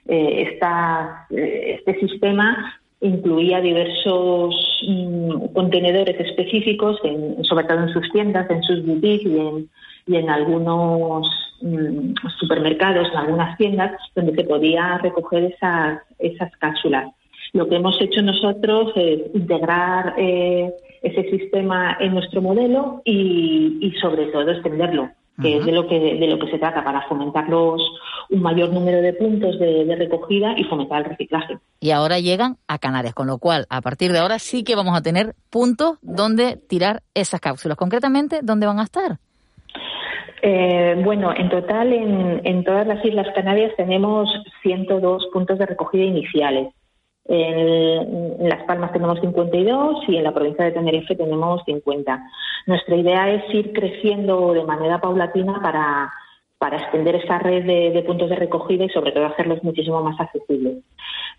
Eh, 0.05 0.49
esta, 0.51 1.25
eh, 1.29 1.79
este 1.79 1.99
sistema 2.01 2.79
incluía 2.99 3.61
diversos 3.61 4.55
mm, 4.87 5.53
contenedores 5.53 6.19
específicos, 6.19 6.99
sobre 7.43 7.65
todo 7.65 7.79
en 7.79 7.89
sus 7.89 8.11
tiendas, 8.11 8.49
en 8.49 8.63
sus 8.63 8.85
boutiques 8.85 9.25
y 9.25 9.39
en, 9.39 9.69
y 10.07 10.15
en 10.17 10.29
algunos 10.29 11.27
mm, 11.61 12.13
supermercados, 12.37 13.07
en 13.11 13.17
algunas 13.17 13.57
tiendas, 13.57 13.91
donde 14.13 14.35
se 14.35 14.43
podía 14.43 14.97
recoger 14.99 15.45
esas, 15.45 15.99
esas 16.19 16.51
cápsulas. 16.57 17.11
Lo 17.53 17.69
que 17.69 17.75
hemos 17.75 17.99
hecho 18.01 18.21
nosotros 18.21 18.91
es 18.95 19.21
integrar 19.33 20.15
eh, 20.17 20.73
ese 21.03 21.29
sistema 21.29 21.95
en 21.99 22.15
nuestro 22.15 22.41
modelo 22.41 23.01
y, 23.05 23.93
sobre 24.01 24.27
todo 24.27 24.49
extenderlo, 24.49 25.09
que 25.39 25.57
es 25.57 25.65
de 25.65 25.71
lo 25.71 25.87
que 25.87 25.99
de 25.99 26.27
lo 26.27 26.39
que 26.39 26.49
se 26.49 26.57
trata 26.57 26.83
para 26.83 27.07
fomentar 27.07 27.47
los 27.49 27.81
un 28.29 28.41
mayor 28.41 28.71
número 28.71 29.01
de 29.01 29.13
puntos 29.13 29.59
de, 29.59 29.95
recogida 29.95 30.55
y 30.57 30.63
fomentar 30.63 31.03
el 31.03 31.09
reciclaje. 31.09 31.59
Y 31.79 31.91
ahora 31.91 32.19
llegan 32.19 32.57
a 32.67 32.79
Canarias, 32.79 33.13
con 33.13 33.27
lo 33.27 33.37
cual 33.37 33.67
a 33.69 33.81
partir 33.81 34.11
de 34.11 34.19
ahora 34.19 34.39
sí 34.39 34.63
que 34.63 34.75
vamos 34.75 34.97
a 34.97 35.01
tener 35.01 35.35
puntos 35.51 35.99
donde 36.01 36.57
tirar 36.57 37.03
esas 37.13 37.39
cápsulas. 37.39 37.77
Concretamente, 37.77 38.39
¿dónde 38.41 38.65
van 38.65 38.79
a 38.79 38.83
estar? 38.83 39.17
Eh, 40.41 40.99
bueno, 41.03 41.33
en 41.35 41.49
total 41.49 41.93
en, 41.93 42.41
en, 42.43 42.63
todas 42.63 42.85
las 42.87 43.03
Islas 43.05 43.27
Canarias 43.33 43.71
tenemos 43.77 44.29
102 44.63 45.27
puntos 45.31 45.59
de 45.59 45.65
recogida 45.65 46.03
iniciales. 46.03 46.73
En, 47.25 48.49
Las 48.49 48.63
Palmas 48.63 48.91
tenemos 48.91 49.19
52 49.21 50.03
y 50.07 50.17
en 50.17 50.23
la 50.23 50.33
provincia 50.33 50.65
de 50.65 50.71
Tenerife 50.71 51.15
tenemos 51.15 51.61
50. 51.65 52.23
Nuestra 52.67 52.95
idea 52.95 53.33
es 53.33 53.53
ir 53.53 53.73
creciendo 53.73 54.53
de 54.53 54.63
manera 54.63 54.99
paulatina 54.99 55.61
para, 55.61 56.11
para 56.57 56.77
extender 56.77 57.15
esa 57.15 57.39
red 57.39 57.65
de, 57.65 58.03
puntos 58.03 58.29
de 58.29 58.35
recogida 58.35 58.85
y 58.85 58.89
sobre 58.89 59.11
todo 59.11 59.25
hacerlos 59.25 59.63
muchísimo 59.63 60.01
más 60.01 60.19
accesibles. 60.19 60.77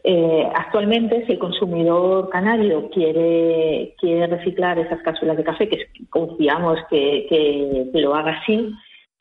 Eh, 0.05 0.49
actualmente, 0.55 1.25
si 1.27 1.33
el 1.33 1.39
consumidor 1.39 2.29
canario 2.29 2.91
quiere, 2.91 3.95
quiere 3.99 4.27
reciclar 4.27 4.79
esas 4.79 5.01
cápsulas 5.03 5.37
de 5.37 5.45
café, 5.45 5.69
que 5.69 5.87
confiamos 6.11 6.79
que, 6.91 7.27
que 7.29 8.01
lo 8.01 8.15
haga 8.15 8.33
así, 8.33 8.75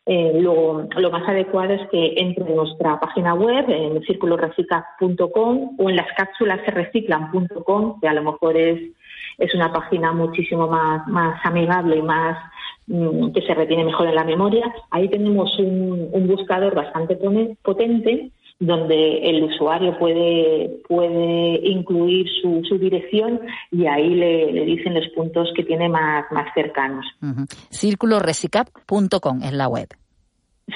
eh, 0.06 0.34
lo, 0.42 0.86
más 1.12 1.28
adecuado 1.30 1.74
es 1.74 1.90
que 1.90 2.14
entre 2.18 2.46
en 2.46 2.56
nuestra 2.56 3.00
página 3.00 3.34
web, 3.36 3.66
en 3.70 4.04
circulorecicla.com 4.04 5.76
o 5.78 5.90
en 5.90 5.96
las 5.96 6.08
cápsulas 6.18 6.60
se 6.66 6.72
reciclan.com, 6.72 8.02
que 8.02 8.08
a 8.10 8.14
lo 8.14 8.24
mejor 8.24 8.58
es, 8.58 8.82
es 9.38 9.56
una 9.56 9.72
página 9.72 10.12
muchísimo 10.12 10.68
más, 10.68 11.08
más 11.08 11.40
amigable 11.46 11.98
y 11.98 12.02
más 12.02 12.38
mm, 12.88 13.32
que 13.32 13.42
se 13.44 13.54
retiene 13.54 13.86
mejor 13.86 14.08
en 14.08 14.16
la 14.16 14.26
memoria. 14.26 14.74
Ahí 14.92 15.08
tenemos 15.08 15.58
un, 15.58 16.28
buscador 16.28 16.76
bastante 16.76 17.18
potente 17.62 18.32
donde 18.66 19.30
el 19.30 19.44
usuario 19.44 19.98
puede, 20.00 20.82
puede 20.88 21.60
incluir 21.64 22.28
su, 22.42 22.62
su 22.68 22.78
dirección 22.78 23.42
y 23.72 23.86
ahí 23.88 24.16
le, 24.16 24.66
dicen 24.66 24.94
los 24.94 25.08
puntos 25.10 25.50
que 25.56 25.64
tiene 25.64 25.90
más, 25.90 26.26
más 26.32 26.48
cercanos. 26.54 27.06
Uh 27.22 27.46
es 29.44 29.54
la 29.54 29.68
web. 29.68 29.88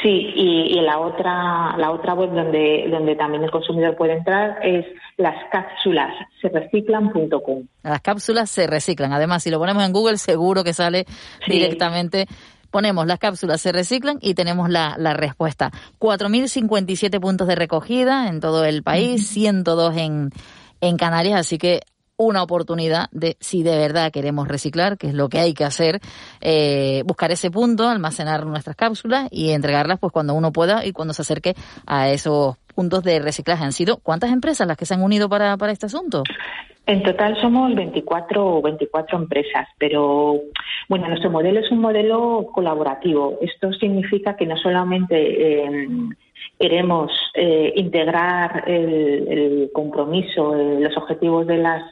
Sí, 0.03 0.09
y, 0.35 0.81
la 0.81 0.99
otra 0.99 1.77
la 1.77 1.91
otra 1.91 2.13
web 2.13 2.31
donde 2.31 2.87
donde 2.91 3.15
también 3.15 3.43
el 3.43 3.51
consumidor 3.51 3.95
puede 3.95 4.13
entrar 4.13 4.59
es 4.61 4.85
las 5.15 5.35
cápsulas 5.49 6.13
se 6.41 6.49
reciclan.com. 6.49 7.63
Las 7.83 8.01
cápsulas 8.01 8.49
se 8.49 8.67
reciclan. 8.67 9.13
Además, 9.13 9.43
si 9.43 9.49
lo 9.49 9.59
ponemos 9.59 9.85
en 9.85 9.93
Google, 9.93 10.17
seguro 10.17 10.63
que 10.63 10.73
sale 10.73 11.05
directamente 11.47 12.25
ponemos 12.77 13.07
las 13.07 13.17
cápsulas, 13.17 13.59
se 13.59 13.71
reciclan 13.71 14.19
y 14.21 14.35
tenemos 14.35 14.69
la, 14.69 14.97
la 14.99 15.15
respuesta. 15.15 15.71
4.057 15.97 17.19
puntos 17.19 17.47
de 17.47 17.55
recogida 17.55 18.27
en 18.27 18.39
todo 18.39 18.65
el 18.65 18.83
país, 18.83 19.27
102 19.29 19.97
en, 19.97 20.29
en 20.79 20.97
Canarias, 20.97 21.39
así 21.39 21.57
que 21.57 21.81
una 22.17 22.43
oportunidad 22.43 23.09
de, 23.11 23.35
si 23.39 23.63
de 23.63 23.75
verdad 23.75 24.11
queremos 24.11 24.47
reciclar, 24.47 24.99
que 24.99 25.07
es 25.07 25.15
lo 25.15 25.27
que 25.27 25.39
hay 25.39 25.55
que 25.55 25.63
hacer, 25.63 26.01
eh, 26.39 27.01
buscar 27.07 27.31
ese 27.31 27.49
punto, 27.49 27.89
almacenar 27.89 28.45
nuestras 28.45 28.75
cápsulas 28.75 29.27
y 29.31 29.49
entregarlas 29.53 29.97
pues 29.97 30.13
cuando 30.13 30.35
uno 30.35 30.51
pueda 30.51 30.85
y 30.85 30.91
cuando 30.91 31.15
se 31.15 31.23
acerque 31.23 31.55
a 31.87 32.11
esos 32.11 32.57
puntos 32.75 33.01
de 33.01 33.17
reciclaje. 33.17 33.63
¿Han 33.63 33.73
sido 33.73 33.97
cuántas 33.97 34.29
empresas 34.29 34.67
las 34.67 34.77
que 34.77 34.85
se 34.85 34.93
han 34.93 35.01
unido 35.01 35.29
para, 35.29 35.57
para 35.57 35.71
este 35.71 35.87
asunto? 35.87 36.21
En 36.87 37.03
total 37.03 37.35
somos 37.41 37.75
24, 37.75 38.61
24 38.61 39.17
empresas, 39.17 39.67
pero 39.77 40.39
bueno, 40.87 41.09
nuestro 41.09 41.29
modelo 41.29 41.59
es 41.59 41.69
un 41.69 41.79
modelo 41.79 42.47
colaborativo. 42.53 43.37
Esto 43.41 43.73
significa 43.73 44.37
que 44.37 44.45
no 44.45 44.55
solamente 44.55 45.65
eh, 45.65 45.87
queremos 46.57 47.11
eh, 47.33 47.73
integrar 47.75 48.63
el, 48.67 49.69
compromiso, 49.73 50.55
eh, 50.55 50.79
los 50.79 50.95
objetivos 50.95 51.45
de 51.45 51.57
las 51.57 51.83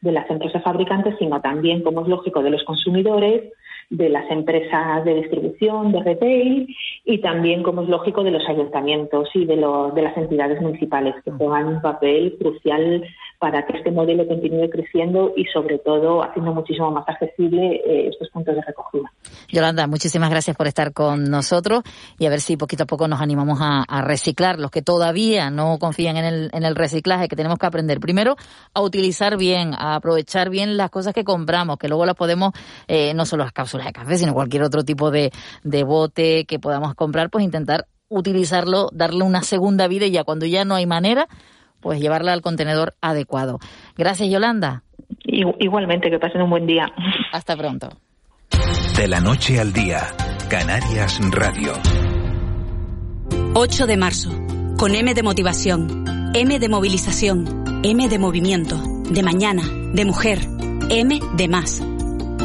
de 0.00 0.12
las 0.12 0.30
empresas 0.30 0.62
fabricantes, 0.62 1.16
sino 1.18 1.40
también, 1.40 1.82
como 1.82 2.02
es 2.02 2.08
lógico, 2.08 2.40
de 2.40 2.50
los 2.50 2.62
consumidores, 2.62 3.52
de 3.90 4.08
las 4.08 4.30
empresas 4.30 5.04
de 5.04 5.14
distribución, 5.14 5.92
de 5.92 6.02
retail 6.04 6.76
y 7.04 7.18
también, 7.18 7.62
como 7.64 7.82
es 7.82 7.88
lógico, 7.88 8.22
de 8.22 8.30
los 8.30 8.48
ayuntamientos 8.48 9.28
y 9.34 9.44
de, 9.44 9.56
de 9.56 10.02
las 10.02 10.16
entidades 10.16 10.62
municipales 10.62 11.16
que 11.24 11.32
juegan 11.32 11.66
un 11.66 11.82
papel 11.82 12.36
crucial 12.38 13.04
para 13.38 13.64
que 13.64 13.76
este 13.76 13.92
modelo 13.92 14.26
continúe 14.26 14.68
creciendo 14.68 15.32
y, 15.36 15.44
sobre 15.46 15.78
todo, 15.78 16.24
haciendo 16.24 16.52
muchísimo 16.52 16.90
más 16.90 17.08
accesible 17.08 17.76
eh, 17.76 18.08
estos 18.08 18.28
puntos 18.30 18.54
de 18.56 18.62
recogida. 18.62 19.12
Yolanda, 19.48 19.86
muchísimas 19.86 20.28
gracias 20.28 20.56
por 20.56 20.66
estar 20.66 20.92
con 20.92 21.24
nosotros 21.24 21.82
y 22.18 22.26
a 22.26 22.30
ver 22.30 22.40
si 22.40 22.56
poquito 22.56 22.82
a 22.82 22.86
poco 22.86 23.06
nos 23.06 23.20
animamos 23.20 23.58
a, 23.62 23.84
reciclar. 24.02 24.58
Los 24.58 24.70
que 24.70 24.82
todavía 24.82 25.50
no 25.50 25.78
confían 25.78 26.16
en 26.16 26.24
el, 26.24 26.50
en 26.52 26.64
el 26.64 26.74
reciclaje, 26.74 27.28
que 27.28 27.36
tenemos 27.36 27.58
que 27.58 27.66
aprender 27.66 28.00
primero 28.00 28.36
a 28.74 28.80
utilizar 28.82 29.36
bien, 29.36 29.72
a 29.74 29.94
aprovechar 29.94 30.50
bien 30.50 30.76
las 30.76 30.90
cosas 30.90 31.14
que 31.14 31.24
compramos, 31.24 31.78
que 31.78 31.88
luego 31.88 32.06
las 32.06 32.16
podemos, 32.16 32.52
eh, 32.88 33.14
no 33.14 33.24
solo 33.24 33.44
las 33.44 33.52
cápsulas 33.52 33.86
de 33.86 33.92
café, 33.92 34.16
sino 34.16 34.34
cualquier 34.34 34.62
otro 34.64 34.84
tipo 34.84 35.10
de, 35.10 35.30
de 35.62 35.84
bote 35.84 36.44
que 36.44 36.58
podamos 36.58 36.94
comprar, 36.94 37.30
pues 37.30 37.44
intentar 37.44 37.86
utilizarlo, 38.08 38.88
darle 38.92 39.22
una 39.22 39.42
segunda 39.42 39.86
vida 39.86 40.06
y 40.06 40.10
ya 40.10 40.24
cuando 40.24 40.46
ya 40.46 40.64
no 40.64 40.74
hay 40.74 40.86
manera, 40.86 41.28
pues 41.80 42.00
llevarla 42.00 42.32
al 42.32 42.42
contenedor 42.42 42.94
adecuado. 43.00 43.58
Gracias, 43.96 44.30
Yolanda. 44.30 44.82
Igualmente, 45.24 46.10
que 46.10 46.18
pasen 46.18 46.42
un 46.42 46.50
buen 46.50 46.66
día. 46.66 46.86
Hasta 47.32 47.56
pronto. 47.56 47.88
De 48.96 49.06
la 49.06 49.20
noche 49.20 49.60
al 49.60 49.72
día, 49.72 50.00
Canarias 50.50 51.20
Radio. 51.30 51.72
8 53.54 53.86
de 53.86 53.96
marzo, 53.96 54.30
con 54.76 54.94
M 54.94 55.14
de 55.14 55.22
motivación, 55.22 56.04
M 56.34 56.58
de 56.58 56.68
movilización, 56.68 57.82
M 57.82 58.08
de 58.08 58.18
movimiento, 58.18 58.76
de 59.10 59.22
mañana, 59.22 59.62
de 59.92 60.04
mujer, 60.04 60.40
M 60.90 61.20
de 61.36 61.48
más. 61.48 61.80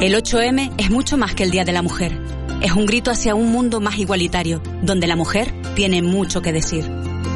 El 0.02 0.16
8M 0.16 0.74
es 0.78 0.90
mucho 0.90 1.18
más 1.18 1.34
que 1.34 1.44
el 1.44 1.52
Día 1.52 1.66
de 1.66 1.72
la 1.72 1.82
Mujer. 1.82 2.20
Es 2.62 2.74
un 2.74 2.86
grito 2.86 3.12
hacia 3.12 3.36
un 3.36 3.52
mundo 3.52 3.80
más 3.80 3.98
igualitario, 3.98 4.62
donde 4.82 5.08
la 5.08 5.16
mujer 5.16 5.54
tiene 5.76 6.02
mucho 6.02 6.42
que 6.42 6.52
decir. 6.52 6.86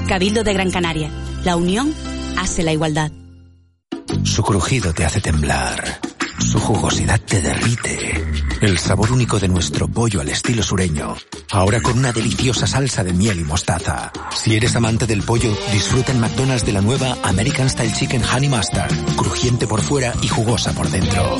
Cabildo 0.08 0.44
de 0.44 0.54
Gran 0.54 0.72
Canaria. 0.72 1.10
La 1.48 1.56
unión 1.56 1.94
hace 2.36 2.62
la 2.62 2.74
igualdad. 2.74 3.10
Su 4.25 4.44
crujido 4.44 4.94
te 4.94 5.06
hace 5.06 5.22
temblar. 5.22 6.01
Su 6.39 6.60
jugosidad 6.60 7.22
te 7.22 7.42
derrite. 7.42 8.27
El 8.60 8.77
sabor 8.77 9.13
único 9.13 9.39
de 9.39 9.48
nuestro 9.48 9.88
pollo 9.88 10.20
al 10.20 10.27
estilo 10.27 10.62
sureño. 10.62 11.16
Ahora 11.51 11.80
con 11.80 12.00
una 12.00 12.12
deliciosa 12.12 12.68
salsa 12.68 13.06
de 13.06 13.13
miel 13.13 13.39
y 13.39 13.44
mostaza. 13.46 14.12
Si 14.36 14.58
eres 14.58 14.75
amante 14.75 15.08
del 15.08 15.24
pollo, 15.24 15.58
disfruta 15.72 16.12
en 16.12 16.20
McDonald's 16.20 16.66
de 16.66 16.74
la 16.74 16.82
nueva 16.82 17.16
American 17.24 17.70
Style 17.70 17.94
Chicken 17.94 18.24
Honey 18.25 18.50
Mustard. 18.50 18.94
Crujiente 19.16 19.68
por 19.68 19.82
fuera 19.82 20.13
y 20.22 20.27
jugosa 20.27 20.74
por 20.74 20.89
dentro. 20.89 21.39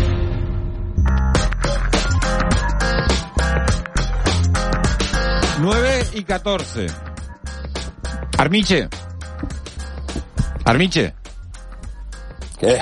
9 5.61 6.07
y 6.15 6.23
14. 6.23 6.87
Armiche. 8.39 8.89
Armiche. 10.65 11.13
¿Qué? 12.59 12.79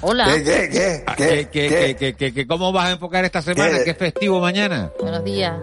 Hola. 0.00 0.24
¿Qué, 0.24 0.42
qué, 0.42 0.68
qué? 0.70 1.04
Ah, 1.06 1.14
¿Qué, 1.14 1.48
qué, 1.52 1.94
qué, 1.98 2.14
qué, 2.16 2.32
qué, 2.32 2.46
¿Cómo 2.46 2.72
vas 2.72 2.86
a 2.86 2.90
enfocar 2.92 3.26
esta 3.26 3.42
semana? 3.42 3.84
¿Qué, 3.84 3.90
es 3.90 3.96
festivo 3.98 4.40
mañana? 4.40 4.90
Buenos 4.98 5.22
días. 5.22 5.54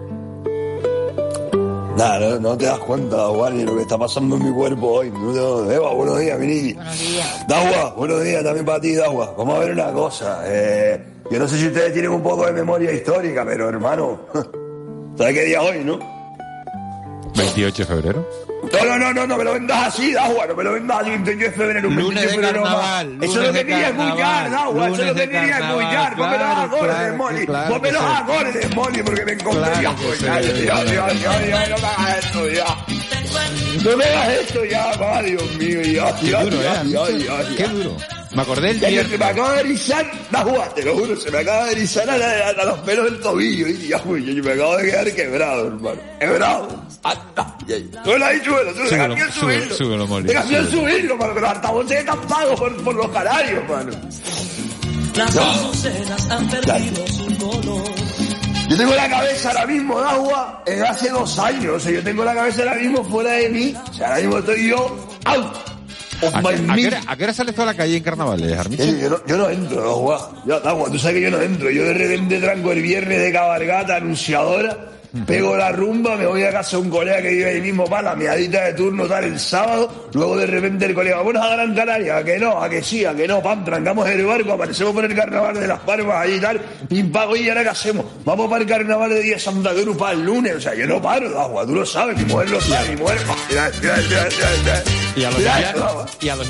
Nada, 1.98 2.20
no, 2.20 2.40
no, 2.40 2.56
te 2.56 2.66
das 2.66 2.78
cuenta, 2.78 3.28
Wally, 3.30 3.64
lo 3.64 3.76
que 3.76 3.82
está 3.82 3.98
pasando 3.98 4.36
en 4.36 4.46
mi 4.46 4.54
cuerpo 4.54 4.88
hoy. 4.88 5.08
Eva, 5.08 5.94
buenos 5.94 6.20
días, 6.20 6.38
mi 6.38 6.74
Buenos 6.74 7.00
días. 7.00 7.48
Dagua, 7.48 7.96
buenos 7.98 8.24
días 8.24 8.44
también 8.44 8.68
para 8.68 8.80
ti, 8.80 8.94
Dagua. 8.94 9.34
Vamos 9.36 9.56
a 9.56 9.60
ver 9.62 9.72
una 9.72 9.92
cosa. 9.92 10.44
Eh, 10.46 11.04
yo 11.32 11.40
no 11.40 11.48
sé 11.48 11.58
si 11.58 11.66
ustedes 11.66 11.92
tienen 11.92 12.12
un 12.12 12.22
poco 12.22 12.46
de 12.46 12.52
memoria 12.52 12.92
histórica, 12.92 13.44
pero 13.44 13.68
hermano, 13.68 14.20
¿sabes 15.18 15.34
qué 15.34 15.46
día 15.46 15.62
es 15.62 15.70
hoy, 15.70 15.84
no? 15.84 16.00
28 17.36 17.78
de 17.84 17.86
febrero. 17.86 18.28
No, 18.74 18.86
no, 18.86 18.98
no, 18.98 19.14
no, 19.14 19.28
no 19.28 19.38
me 19.38 19.44
lo 19.44 19.54
vendas 19.54 19.88
así, 19.88 20.12
Dagua, 20.12 20.46
no 20.48 20.56
me 20.56 20.64
lo 20.64 20.74
vendas 20.74 21.02
así, 21.02 21.10
28 21.12 21.38
de 21.40 21.52
febrero, 21.52 21.88
un 21.88 21.96
Lunes 21.96 22.16
28 22.16 22.28
de 22.28 22.34
febrero 22.48 22.62
más. 22.64 22.74
carnaval, 22.74 23.18
Eso 23.22 23.42
es 23.42 23.48
lo 23.48 23.54
que 23.54 23.60
quería 23.66 23.88
escuchar, 23.90 24.52
Dagua, 24.52 24.88
eso 24.90 25.02
es 25.02 25.08
lo 25.08 25.16
que 25.16 25.30
quería 25.30 25.58
escuchar. 25.60 26.16
Ponme 26.18 26.32
los 26.32 26.38
claro, 26.38 26.62
acordes, 26.62 27.82
que 27.82 27.92
los 27.92 28.02
sí. 28.02 28.08
acordes, 28.18 28.76
Moli, 28.76 29.04
porque 29.04 29.26
me 29.26 29.32
encontré 29.34 29.62
Claro 29.72 29.82
ya, 29.82 29.96
pues, 29.96 30.20
ya, 30.20 30.42
ya, 30.42 31.14
ya, 31.14 31.70
no 31.70 31.78
me 31.78 31.88
hagas 31.88 32.26
esto 32.26 32.50
ya. 32.50 32.66
No 33.84 33.98
me 33.98 34.04
hagas 34.06 34.30
esto 34.30 34.66
ya, 34.66 34.92
va, 34.98 35.22
Dios 35.22 35.56
mío, 35.58 35.82
ya, 35.84 36.20
ya, 36.22 36.44
duro, 36.44 36.62
ya, 36.62 36.82
¿eh? 36.82 36.86
ya, 36.90 37.10
ya, 37.10 37.50
Qué 37.56 37.64
ya. 37.64 37.68
duro. 37.70 37.98
Me 38.38 38.44
acordé 38.44 38.70
el 38.70 38.80
ya, 38.80 39.04
se 39.04 39.18
me 39.18 39.26
acaba 39.26 39.54
de 39.54 39.60
erizar, 39.62 40.12
Dagua, 40.30 40.70
te 40.76 40.84
lo 40.84 40.96
juro, 40.96 41.16
se 41.20 41.32
me 41.32 41.40
acaba 41.40 41.66
de 41.66 41.72
erizar 41.72 42.08
a, 42.08 42.18
la- 42.20 42.50
a 42.50 42.66
los 42.66 42.78
pelos 42.82 43.06
del 43.06 43.20
tobillo, 43.20 43.68
y 43.68 43.88
ya, 43.88 43.98
güey, 43.98 44.24
yo 44.36 44.44
me 44.44 44.52
acabo 44.52 44.78
de 44.78 44.86
quedar 44.86 45.12
quebrado, 45.16 45.68
hermano, 45.68 46.02
quebrado. 46.20 46.84
Anda, 47.04 47.58
ya, 47.66 47.78
ya. 47.80 48.04
Súbelo 48.04 48.26
ahí, 48.26 48.40
súbelo, 48.46 48.74
súbelo, 48.74 48.88
Súbelo, 48.90 49.16
súbelo, 49.18 49.32
subirlo. 49.34 49.76
súbelo, 49.76 50.08
Molly, 50.08 50.28
Déjame 50.28 50.48
súbelo. 50.50 50.70
subirlo, 50.70 51.18
mano, 51.18 51.34
que 51.34 51.42
los 51.42 51.50
altavoces 51.50 52.00
están 52.00 52.22
pagos 52.28 52.60
por, 52.60 52.84
por 52.84 52.96
los 52.96 53.08
canarios, 53.10 53.68
mano. 53.68 53.92
Yo 58.70 58.78
tengo 58.78 58.94
la 58.96 59.10
cabeza 59.10 59.50
ahora 59.50 59.66
mismo 59.66 60.00
de 60.00 60.08
agua 60.08 60.64
en 60.66 60.84
hace 60.84 61.10
dos 61.10 61.40
años. 61.40 61.74
O 61.76 61.80
sea, 61.80 61.92
yo 61.92 62.04
tengo 62.04 62.24
la 62.24 62.36
cabeza 62.36 62.62
ahora 62.64 62.76
mismo 62.76 63.04
fuera 63.04 63.32
de 63.32 63.50
mí. 63.50 63.74
O 63.90 63.94
sea, 63.94 64.08
ahora 64.10 64.20
mismo 64.20 64.38
estoy 64.40 64.68
yo 64.70 65.08
out 65.26 65.56
¿A, 66.34 66.42
qué- 66.42 66.48
a 66.48 66.52
qué 66.52 66.58
mind. 66.62 66.88
hora, 66.88 67.02
a 67.08 67.16
qué 67.18 67.24
hora 67.26 67.34
sales 67.34 67.56
tú 67.56 67.62
a 67.62 67.66
la 67.66 67.74
calle 67.76 67.98
en 67.98 68.04
carnavales, 68.04 68.58
Armiche? 68.58 69.00
Yo 69.00 69.10
no, 69.10 69.18
yo 69.26 69.38
no 69.38 69.50
entro, 69.50 69.82
agua. 69.90 70.32
Ya, 70.46 70.56
agua, 70.56 70.90
tú 70.92 70.98
sabes 71.00 71.16
que 71.18 71.22
yo 71.22 71.32
no 71.32 71.42
entro. 71.42 71.70
Yo 71.70 71.84
de 71.84 71.94
repente 71.94 72.40
tranco 72.40 72.72
el 72.72 72.82
viernes 72.82 73.20
de 73.22 73.32
cabalgata 73.32 73.96
anunciadora, 73.98 74.78
pego 75.26 75.56
la 75.56 75.72
rumba, 75.72 76.16
me 76.16 76.26
voy 76.28 76.44
a 76.44 76.52
casa 76.52 76.78
de 76.78 76.84
un 76.84 76.90
colega 76.90 77.22
que 77.22 77.30
vive 77.30 77.46
ahí 77.46 77.62
mismo 77.62 77.86
para 77.86 78.10
la 78.12 78.16
meadita 78.16 78.66
de 78.66 78.74
turno 78.74 79.06
tal 79.08 79.24
el 79.24 79.40
sábado, 79.40 80.10
luego 80.14 80.38
de 80.38 80.46
repente 80.46 80.86
el 80.86 80.94
colega, 80.94 81.22
bueno, 81.22 81.42
a 81.42 81.50
Gran 81.50 81.74
Canaria, 81.74 82.18
a 82.18 82.24
que 82.24 82.38
no, 82.38 82.62
a 82.62 82.70
que 82.70 82.84
sí, 82.84 83.04
a 83.06 83.16
que 83.16 83.28
no, 83.28 83.42
pam, 83.42 83.64
trancamos 83.66 84.08
el 84.10 84.26
barco, 84.26 84.54
aparecemos 84.54 84.94
por 84.94 85.06
el 85.06 85.16
carnaval 85.16 85.60
de 85.60 85.68
las 85.68 85.80
Palmas 85.80 86.18
ahí 86.18 86.34
y 86.36 86.40
tal, 86.40 86.60
pim 86.90 87.12
pago 87.12 87.36
y 87.36 87.48
ahora 87.50 87.64
qué 87.64 87.70
hacemos, 87.70 88.06
vamos 88.26 88.50
para 88.50 88.62
el 88.62 88.68
carnaval 88.70 89.10
de 89.12 89.22
Día 89.22 89.40
Santa 89.40 89.72
Cruz 89.74 89.98
para 89.98 90.12
el 90.12 90.24
lunes, 90.24 90.56
o 90.56 90.62
sea, 90.62 90.76
yo 90.76 90.86
no 90.86 91.02
paro, 91.02 91.40
agua, 91.40 91.66
tú 91.66 91.74
lo 91.76 91.86
sabes, 91.86 92.18
mi 92.18 92.26
mujer 92.26 92.50
lo 92.52 92.62
sabe, 92.62 92.90
mi 92.90 92.96
mujer, 92.98 93.18
¿Y 95.18 95.24
a 95.24 95.32
los 95.32 96.48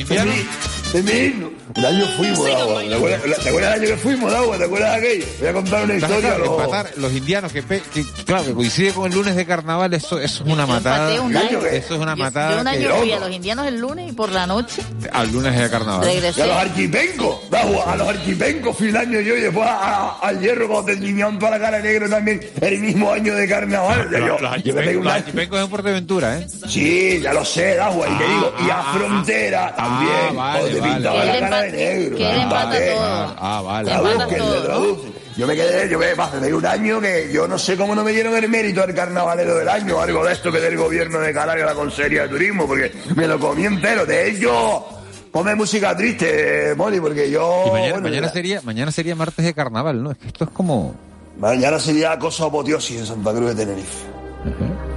inviernos? 0.93 1.03
mi- 1.03 1.11
es 1.11 1.33
himno. 1.33 1.57
Un 1.77 1.85
año 1.85 2.05
fuimos, 2.17 2.49
agua. 2.49 2.81
¿Te 2.81 2.95
acuerdas, 2.95 3.21
¿Te 3.43 3.49
acuerdas 3.49 3.73
del 3.73 3.81
año 3.83 3.87
que 3.91 3.97
fuimos, 3.97 4.33
agua? 4.33 4.57
¿Te 4.57 4.63
acuerdas 4.63 4.91
de 4.93 4.97
aquello? 4.97 5.25
Voy 5.39 5.47
a 5.47 5.53
contar 5.53 5.83
una 5.83 5.93
historia. 5.95 6.19
claro, 6.21 6.45
lo- 6.45 6.59
empatar 6.61 6.91
los 6.97 7.13
indianos 7.13 7.51
que, 7.51 7.63
pe- 7.63 7.81
que, 7.93 8.03
claro 8.25 8.45
que 8.45 8.53
coincide 8.53 8.93
con 8.93 9.05
el 9.11 9.13
lunes 9.17 9.35
de 9.35 9.45
carnaval 9.45 9.93
eso, 9.93 10.19
eso 10.19 10.43
es 10.43 10.49
una 10.49 10.65
matada 10.65 11.21
un 11.21 11.35
año. 11.35 11.59
eso 11.65 11.93
es 11.95 11.99
una 11.99 12.15
Yo- 12.15 12.23
matada 12.23 12.51
Yo 12.53 12.57
un 12.61 12.63
que- 12.63 12.69
año 12.87 12.95
fui 12.95 13.11
a 13.11 13.19
los 13.19 13.31
indianos 13.31 13.67
el 13.67 13.79
lunes 13.79 14.09
y 14.09 14.13
por 14.13 14.31
la 14.31 14.47
noche 14.47 14.81
al 15.11 15.31
lunes 15.31 15.59
de 15.59 15.69
carnaval 15.69 16.09
Y 16.11 16.41
a 16.41 16.45
los 16.47 16.57
arquipencos, 16.57 17.35
agua, 17.51 17.91
a 17.91 17.95
los 17.97 18.07
arquipencos 18.07 18.77
fui 18.77 18.87
un 18.89 18.97
año 18.97 19.19
yo 19.19 19.35
y 19.35 19.41
después 19.41 19.67
a- 19.67 19.77
a- 19.77 20.19
al 20.21 20.39
hierro 20.39 20.67
cuando 20.67 20.93
te 20.93 20.97
tiñaban 20.97 21.37
toda 21.37 21.51
la 21.51 21.59
cara 21.59 21.79
negro 21.79 22.09
también 22.09 22.39
el 22.61 22.79
mismo 22.79 23.11
año 23.11 23.35
de 23.35 23.47
carnaval. 23.47 24.07
Los, 24.09 24.19
yo- 24.21 24.27
los 24.27 24.41
los 24.41 24.51
año- 24.51 25.09
archipencos 25.11 25.59
en 25.61 25.69
Fuerteventura 25.69 26.37
¿eh? 26.39 26.47
Sí, 26.67 27.19
ya 27.21 27.33
lo 27.33 27.43
sé, 27.45 27.79
agua, 27.79 28.07
y 28.07 28.17
te 28.17 28.23
Ah, 28.23 28.27
digo, 28.27 28.53
y 28.65 28.69
ah, 28.69 28.75
a 28.75 28.79
ah, 28.79 28.93
frontera 28.97 29.75
también, 29.75 30.76
pintaba 30.81 31.25
la 31.25 31.39
cara 31.39 31.61
de 31.63 31.71
negro. 31.71 32.17
que 32.17 32.31
él 32.31 32.41
empata 32.41 32.65
Vale. 32.65 32.91
todo. 32.91 33.37
ah. 33.37 35.11
Yo 35.37 35.45
me 35.45 35.55
quedé, 35.55 35.87
yo 35.87 35.99
me, 35.99 36.07
pegué 36.15 36.53
un 36.53 36.65
año 36.65 36.99
que 36.99 37.29
yo 37.31 37.47
no 37.47 37.59
sé 37.59 37.77
cómo 37.77 37.93
no 37.93 38.03
me 38.03 38.11
dieron 38.11 38.35
el 38.35 38.49
mérito 38.49 38.81
al 38.81 38.93
carnavalero 38.95 39.55
del 39.55 39.69
año, 39.69 39.99
algo 39.99 40.25
de 40.25 40.33
esto 40.33 40.51
que 40.51 40.59
del 40.59 40.75
gobierno 40.75 41.19
de 41.19 41.31
Canarias, 41.31 41.67
la 41.67 41.75
Consejería 41.75 42.23
de 42.23 42.29
Turismo, 42.29 42.65
porque 42.65 42.91
me 43.15 43.27
lo 43.27 43.39
comí 43.39 43.65
entero. 43.65 44.03
De 44.03 44.31
hecho, 44.31 44.83
ponme 45.31 45.53
música 45.53 45.95
triste, 45.95 46.73
Moli, 46.75 46.99
porque 46.99 47.29
yo... 47.29 47.65
y 47.67 47.69
mañana, 47.69 47.91
bueno, 47.91 48.09
mañana 48.09 48.21
mira, 48.21 48.33
sería 48.33 48.61
mañana 48.63 48.91
sería 48.91 49.15
martes 49.15 49.45
de 49.45 49.53
carnaval 49.53 50.01
no 50.01 50.11
es 50.11 50.17
que 50.17 50.27
esto 50.27 50.45
es 50.45 50.49
como 50.49 50.95
mañana 51.37 51.79
sería 51.79 52.17
cosa 52.17 52.45
apoteosis 52.45 53.01
en 53.01 53.05
Santa 53.05 53.31
Cruz 53.31 53.55
de 53.55 53.65
Tenerife. 53.65 54.96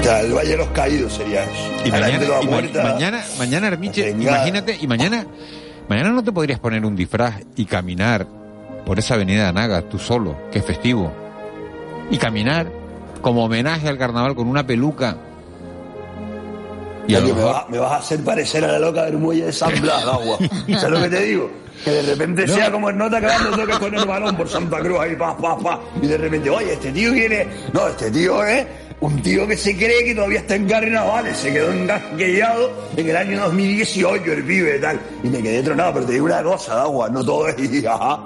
O 0.00 0.02
sea, 0.04 0.20
el 0.20 0.32
Valle 0.34 0.50
de 0.50 0.56
los 0.58 0.68
Caídos 0.68 1.12
sería 1.14 1.44
eso. 1.44 1.52
y 1.84 1.90
La 1.90 2.06
gente 2.08 2.26
mañana 2.26 2.26
toda 2.26 2.42
y 2.42 2.44
ma- 2.44 2.50
muerta. 2.50 2.82
mañana 2.82 3.24
mañana 3.38 3.66
Armiche 3.68 4.10
imagínate 4.10 4.78
y 4.80 4.86
mañana 4.86 5.26
mañana 5.88 6.10
no 6.10 6.22
te 6.22 6.32
podrías 6.32 6.58
poner 6.58 6.84
un 6.84 6.94
disfraz 6.96 7.36
y 7.56 7.64
caminar 7.64 8.26
por 8.84 8.98
esa 8.98 9.14
avenida 9.14 9.44
de 9.44 9.48
Anaga 9.48 9.82
tú 9.82 9.98
solo 9.98 10.36
que 10.52 10.58
es 10.58 10.64
festivo 10.64 11.10
y 12.10 12.18
caminar 12.18 12.70
como 13.22 13.44
homenaje 13.44 13.88
al 13.88 13.96
carnaval 13.96 14.34
con 14.34 14.46
una 14.46 14.66
peluca 14.66 15.16
y 17.06 17.14
Oye, 17.16 17.34
me, 17.34 17.42
vas, 17.44 17.68
me 17.68 17.78
vas 17.78 17.92
a 17.92 17.96
hacer 17.96 18.20
parecer 18.24 18.64
a 18.64 18.72
la 18.72 18.78
loca 18.78 19.04
del 19.04 19.18
muelle 19.18 19.44
de 19.46 19.52
San 19.52 19.78
Blas, 19.80 20.04
agua. 20.10 20.38
¿Sabes 20.78 20.90
lo 20.90 21.02
que 21.02 21.08
te 21.10 21.20
digo? 21.22 21.50
Que 21.84 21.90
de 21.90 22.02
repente 22.02 22.48
sea 22.48 22.72
como 22.72 22.88
en 22.88 22.96
nota 22.96 23.20
que 23.20 23.26
dando 23.26 23.50
toques 23.58 23.78
con 23.78 23.94
el 23.94 24.06
balón 24.06 24.34
por 24.34 24.48
Santa 24.48 24.78
Cruz 24.80 25.00
ahí, 25.00 25.14
pa, 25.14 25.36
pa, 25.36 25.54
pa. 25.58 25.80
Y 26.00 26.06
de 26.06 26.16
repente, 26.16 26.48
oye, 26.48 26.72
este 26.72 26.90
tío 26.92 27.12
viene. 27.12 27.46
No, 27.74 27.88
este 27.88 28.10
tío 28.10 28.42
es 28.42 28.64
un 29.06 29.22
tío 29.22 29.46
que 29.46 29.56
se 29.56 29.76
cree 29.76 30.04
que 30.04 30.14
todavía 30.14 30.38
está 30.40 30.54
en 30.56 30.66
carnavales. 30.66 31.36
Se 31.36 31.52
quedó 31.52 31.72
engasquillado 31.72 32.70
en 32.96 33.08
el 33.08 33.16
año 33.16 33.40
2018, 33.42 34.32
el 34.32 34.44
pibe 34.44 34.76
y 34.76 34.80
tal. 34.80 35.00
Y 35.22 35.28
me 35.28 35.42
quedé 35.42 35.62
tronado, 35.62 35.92
pero 35.94 36.06
te 36.06 36.12
digo 36.14 36.26
una 36.26 36.42
cosa, 36.42 36.82
agua, 36.82 37.08
no 37.10 37.24
todo 37.24 37.48
es. 37.48 37.56
y, 37.58 37.84
ajá. 37.86 38.20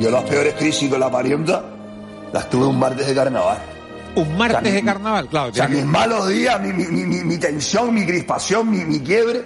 Yo 0.00 0.10
las 0.10 0.24
peores 0.24 0.54
crisis 0.54 0.90
con 0.90 0.98
la 1.00 1.10
parienta 1.10 1.62
las 2.32 2.50
tuve 2.50 2.66
un 2.66 2.78
martes 2.78 3.06
de 3.06 3.14
carnaval. 3.14 3.58
un 4.16 4.36
martes 4.36 4.58
O 4.60 4.64
sea, 4.64 4.72
de 4.72 4.82
carnaval 4.82 5.28
claro 5.28 5.50
O 5.50 5.54
sea, 5.54 5.68
mis 5.68 5.84
malos 5.84 6.28
días, 6.28 6.60
mi, 6.60 6.72
mi, 6.72 6.84
mi, 6.86 7.04
mi- 7.04 7.22
mi 7.24 7.38
tensión, 7.38 7.94
mi 7.94 8.04
crispación, 8.04 8.70
mi 8.70 8.98
quiebre, 9.00 9.44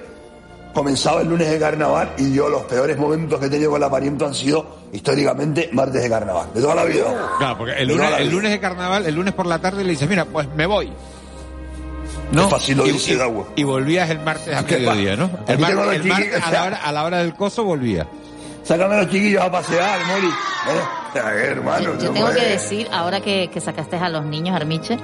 comenzaba 0.75 1.21
el 1.23 1.29
lunes 1.29 1.51
de 1.51 1.59
carnaval 1.59 2.13
y 2.19 2.33
yo 2.33 2.49
los 2.49 2.63
peores 2.63 2.97
momentos 2.99 3.39
que 3.41 3.47
he 3.47 3.51
tenido 3.51 3.71
con 3.71 3.81
la 3.81 3.91
parienta 3.91 4.27
han 4.27 4.35
sido 4.35 4.65
históricamente 4.93 5.69
martes 5.73 6.03
de 6.03 6.09
carnaval, 6.09 6.49
de 6.55 6.61
toda 6.61 6.75
la 6.75 6.85
vida. 6.85 7.05
Claro, 7.39 7.59
porque 7.59 7.75
el 7.75 7.89
lunes, 7.89 8.11
el 8.19 8.43
de 8.43 8.61
carnaval, 8.61 9.07
el 9.07 9.15
lunes 9.15 9.35
por 9.35 9.47
la 9.47 9.59
tarde 9.59 9.83
le 9.85 9.91
dices, 9.91 10.09
mira, 10.09 10.25
pues 10.25 10.49
me 10.55 10.67
voy. 10.67 10.93
¿No? 12.33 12.49
Fácil 12.49 12.77
lo 12.77 12.87
y, 12.87 12.93
dice 12.93 13.13
y- 13.13 13.17
de 13.17 13.23
agua. 13.23 13.47
y 13.57 13.65
volvías 13.65 14.11
el 14.11 14.21
martes 14.21 14.55
a 14.55 14.65
¿Qué 14.65 14.77
mediodía, 14.79 15.17
¿no? 15.17 15.31
El, 15.47 15.59
mar- 15.59 15.73
el 15.95 16.05
martes 16.05 16.43
a 16.43 16.51
la, 16.51 16.65
hora, 16.65 16.77
a 16.77 16.93
la 16.93 17.05
hora 17.05 17.19
del 17.19 17.35
coso 17.35 17.65
volvía. 17.65 18.07
Sácame 18.65 18.97
a 18.97 19.03
los 19.03 19.11
chiquillos 19.11 19.43
a 19.43 19.51
pasear, 19.51 19.99
Mori. 20.07 20.27
¿Eh? 20.29 21.19
A 21.21 21.31
ver, 21.31 21.45
hermano. 21.53 21.85
Yo, 21.85 21.99
yo 21.99 22.05
no 22.09 22.13
tengo 22.13 22.31
que 22.35 22.45
decir, 22.45 22.87
ahora 22.93 23.21
que, 23.23 23.49
que 23.51 23.61
sacaste 23.63 23.97
a 23.97 24.11
los 24.11 24.27
niños, 24.27 24.55
Armiche, 24.55 24.99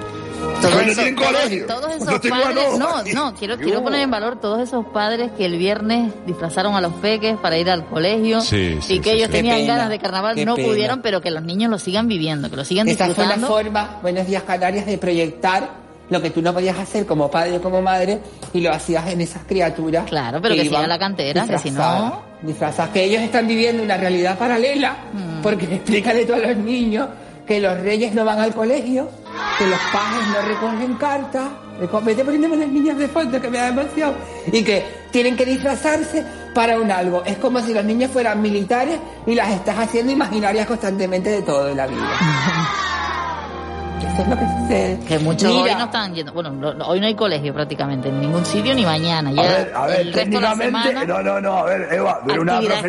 Tienen 0.95 1.15
colegio. 1.15 1.65
todos 1.67 1.91
esos 1.95 2.19
padres, 2.29 3.13
no, 3.13 3.33
quiero, 3.35 3.57
quiero 3.57 3.83
poner 3.83 4.01
en 4.01 4.11
valor 4.11 4.39
todos 4.39 4.59
esos 4.61 4.85
padres 4.87 5.31
que 5.37 5.45
el 5.45 5.57
viernes 5.57 6.11
disfrazaron 6.25 6.75
a 6.75 6.81
los 6.81 6.93
peques 6.93 7.37
para 7.37 7.57
ir 7.57 7.69
al 7.69 7.85
colegio 7.85 8.41
Sí, 8.41 8.77
sí, 8.81 8.95
y 8.95 8.99
que 8.99 9.11
sí, 9.11 9.15
ellos 9.17 9.27
sí. 9.27 9.33
tenían 9.33 9.57
pena, 9.57 9.73
ganas 9.75 9.89
de 9.89 9.99
carnaval, 9.99 10.35
no 10.45 10.55
pena. 10.55 10.67
pudieron, 10.67 11.01
pero 11.01 11.21
que 11.21 11.31
los 11.31 11.43
niños 11.43 11.69
lo 11.69 11.77
sigan 11.79 12.07
viviendo, 12.07 12.49
que 12.49 12.55
lo 12.55 12.65
sigan 12.65 12.87
Esta 12.87 13.05
fue 13.05 13.25
la 13.25 13.35
disfrutando. 13.35 13.47
forma, 13.47 13.99
Buenos 14.01 14.27
Días 14.27 14.43
Canarias, 14.43 14.85
de 14.85 14.97
proyectar 14.97 15.69
lo 16.09 16.21
que 16.21 16.29
tú 16.29 16.41
no 16.41 16.53
podías 16.53 16.77
hacer 16.77 17.05
como 17.05 17.29
padre 17.31 17.57
o 17.57 17.61
como 17.61 17.81
madre 17.81 18.19
y 18.53 18.61
lo 18.61 18.71
hacías 18.71 19.07
en 19.11 19.21
esas 19.21 19.43
criaturas. 19.43 20.05
Claro, 20.07 20.39
pero 20.41 20.55
que 20.55 20.61
siga 20.61 20.77
iban 20.79 20.89
la 20.89 20.99
cantera, 20.99 21.45
que 21.47 21.57
si 21.59 21.71
no- 21.71 22.21
Disfrazadas, 22.41 22.91
que 22.91 23.03
ellos 23.05 23.21
están 23.23 23.47
viviendo 23.47 23.81
una 23.81 23.97
realidad 23.97 24.37
paralela 24.37 24.97
Mm. 25.13 25.41
porque 25.41 25.65
explícale 25.75 26.25
tú 26.25 26.33
a 26.33 26.37
los 26.39 26.57
niños 26.57 27.07
que 27.47 27.59
los 27.59 27.79
reyes 27.79 28.13
no 28.15 28.25
van 28.25 28.39
al 28.39 28.53
colegio, 28.53 29.07
que 29.57 29.67
los 29.67 29.79
pajes 29.93 30.27
no 30.27 30.41
recogen 30.41 30.93
cartas, 30.95 31.49
vete 32.03 32.23
poniéndome 32.23 32.57
las 32.57 32.67
niñas 32.67 32.97
de 32.97 33.07
fondo 33.07 33.41
que 33.41 33.49
me 33.49 33.57
da 33.57 33.69
emoción, 33.69 34.15
y 34.51 34.63
que 34.63 34.85
tienen 35.11 35.35
que 35.35 35.45
disfrazarse 35.45 36.23
para 36.53 36.79
un 36.79 36.91
algo. 36.91 37.23
Es 37.25 37.37
como 37.37 37.59
si 37.59 37.73
los 37.73 37.83
niños 37.83 38.11
fueran 38.11 38.41
militares 38.41 38.99
y 39.25 39.35
las 39.35 39.51
estás 39.51 39.77
haciendo 39.77 40.11
imaginarias 40.11 40.67
constantemente 40.67 41.29
de 41.29 41.41
todo 41.41 41.69
en 41.69 41.77
la 41.77 41.87
vida. 41.87 42.19
Eso 44.13 44.21
es 44.21 44.27
lo 44.29 44.37
que 44.37 44.45
sucede. 44.45 44.99
Que 45.07 45.19
muchos 45.19 45.51
Mira, 45.51 45.73
hoy 45.73 45.79
no 45.79 45.85
están 45.85 46.13
yendo, 46.15 46.31
bueno, 46.33 46.49
no- 46.51 46.73
no, 46.73 46.87
hoy 46.87 46.99
no 46.99 47.07
hay 47.07 47.15
colegio 47.15 47.53
prácticamente, 47.53 48.09
en 48.09 48.21
ningún 48.21 48.45
sitio 48.45 48.73
ni 48.73 48.85
mañana. 48.85 49.31
Ya 49.31 49.41
A 49.41 49.45
ver, 49.45 49.73
a 49.75 49.85
ver, 49.87 49.99
el 50.01 50.13
resto 50.13 50.29
de 50.29 50.41
la 50.41 50.49
técnicamente, 50.55 50.89
semana, 50.89 51.05
no, 51.05 51.21
no, 51.23 51.41
no, 51.41 51.57
a 51.57 51.63
ver, 51.65 51.93
Eva, 51.93 52.21
eres 52.25 52.39
una 52.39 52.59
profesional. 52.61 52.85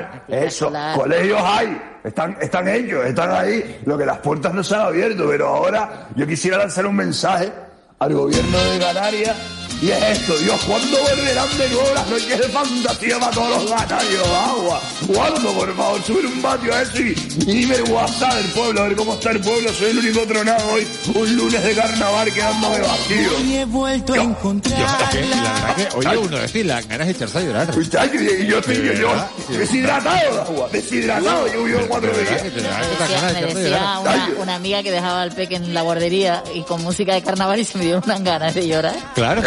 escolar, 0.00 0.22
Eso, 0.28 0.46
escolar. 0.66 0.96
colegios 0.96 1.40
hay, 1.44 1.82
están, 2.04 2.36
están 2.40 2.68
ellos, 2.68 3.04
están 3.04 3.30
ahí, 3.32 3.80
lo 3.84 3.98
que 3.98 4.06
las 4.06 4.18
puertas 4.18 4.54
no 4.54 4.62
se 4.64 4.74
han 4.74 4.80
abierto, 4.82 5.24
pero 5.28 5.48
ahora 5.48 6.08
yo 6.16 6.26
quisiera 6.26 6.58
lanzar 6.58 6.86
un 6.86 6.96
mensaje 6.96 7.52
al 7.98 8.14
gobierno 8.14 8.58
de 8.58 8.78
Canarias 8.78 9.36
Y 9.82 9.90
es 9.90 10.00
esto, 10.20 10.38
Dios, 10.38 10.62
¿cuándo 10.64 10.96
volverán 10.96 11.58
de 11.58 11.68
nuevo 11.70 11.92
las 11.92 12.08
noches 12.08 12.38
de 12.38 12.48
fantasía 12.50 13.18
para 13.18 13.32
todos 13.32 13.48
los 13.48 13.70
ganarios 13.72 14.28
agua? 14.28 14.80
¿Cuándo, 15.12 15.52
por 15.54 15.76
favor, 15.76 16.02
subir 16.04 16.26
un 16.26 16.40
patio 16.40 16.72
a 16.72 16.82
eso 16.82 16.98
y, 16.98 17.14
dime 17.44 17.74
el 17.74 17.90
WhatsApp 17.90 18.32
del 18.34 18.46
pueblo, 18.52 18.80
a 18.80 18.86
ver 18.86 18.96
cómo 18.96 19.14
está 19.14 19.32
el 19.32 19.40
pueblo? 19.40 19.72
Soy 19.72 19.90
el 19.90 19.98
único 19.98 20.20
tronado 20.20 20.72
hoy, 20.72 20.86
un 21.16 21.36
lunes 21.36 21.64
de 21.64 21.74
carnaval 21.74 22.32
quedándome 22.32 22.78
vacío. 22.78 23.40
Y 23.40 23.56
he 23.56 23.64
vuelto 23.64 24.12
a 24.12 24.16
Yo, 24.16 24.22
encontrar 24.22 24.80
es 24.80 25.08
que, 25.08 25.26
la 25.26 25.52
verdad 25.52 25.74
que, 25.74 25.96
oye, 25.96 26.16
uno 26.16 26.38
decir, 26.38 26.66
las 26.66 26.86
ganas 26.86 27.06
de 27.08 27.12
echarse 27.14 27.38
a 27.38 27.40
llorar. 27.40 27.74
Y 27.76 28.46
yo 28.46 28.58
estoy 28.60 28.76
yo, 28.76 28.92
yo, 28.92 29.08
verdad, 29.08 29.30
de 29.48 29.58
deshidratado, 29.58 30.42
agua, 30.42 30.68
deshidratado, 30.70 31.52
yo 31.52 31.64
vivo 31.64 31.80
cuatro 31.88 32.12
días. 32.12 32.40
me 32.44 33.42
decía 33.42 33.98
una, 34.00 34.30
una 34.38 34.54
amiga 34.54 34.80
que 34.84 34.92
dejaba 34.92 35.22
al 35.22 35.32
peque 35.32 35.56
en 35.56 35.74
la 35.74 35.82
guardería 35.82 36.44
y 36.54 36.62
con 36.62 36.80
música 36.84 37.14
de 37.14 37.22
carnaval 37.22 37.58
y 37.58 37.64
se 37.64 37.78
me 37.78 37.84
dieron 37.84 38.02
unas 38.04 38.22
ganas 38.22 38.54
de 38.54 38.68
llorar. 38.68 38.94
Claro, 39.16 39.42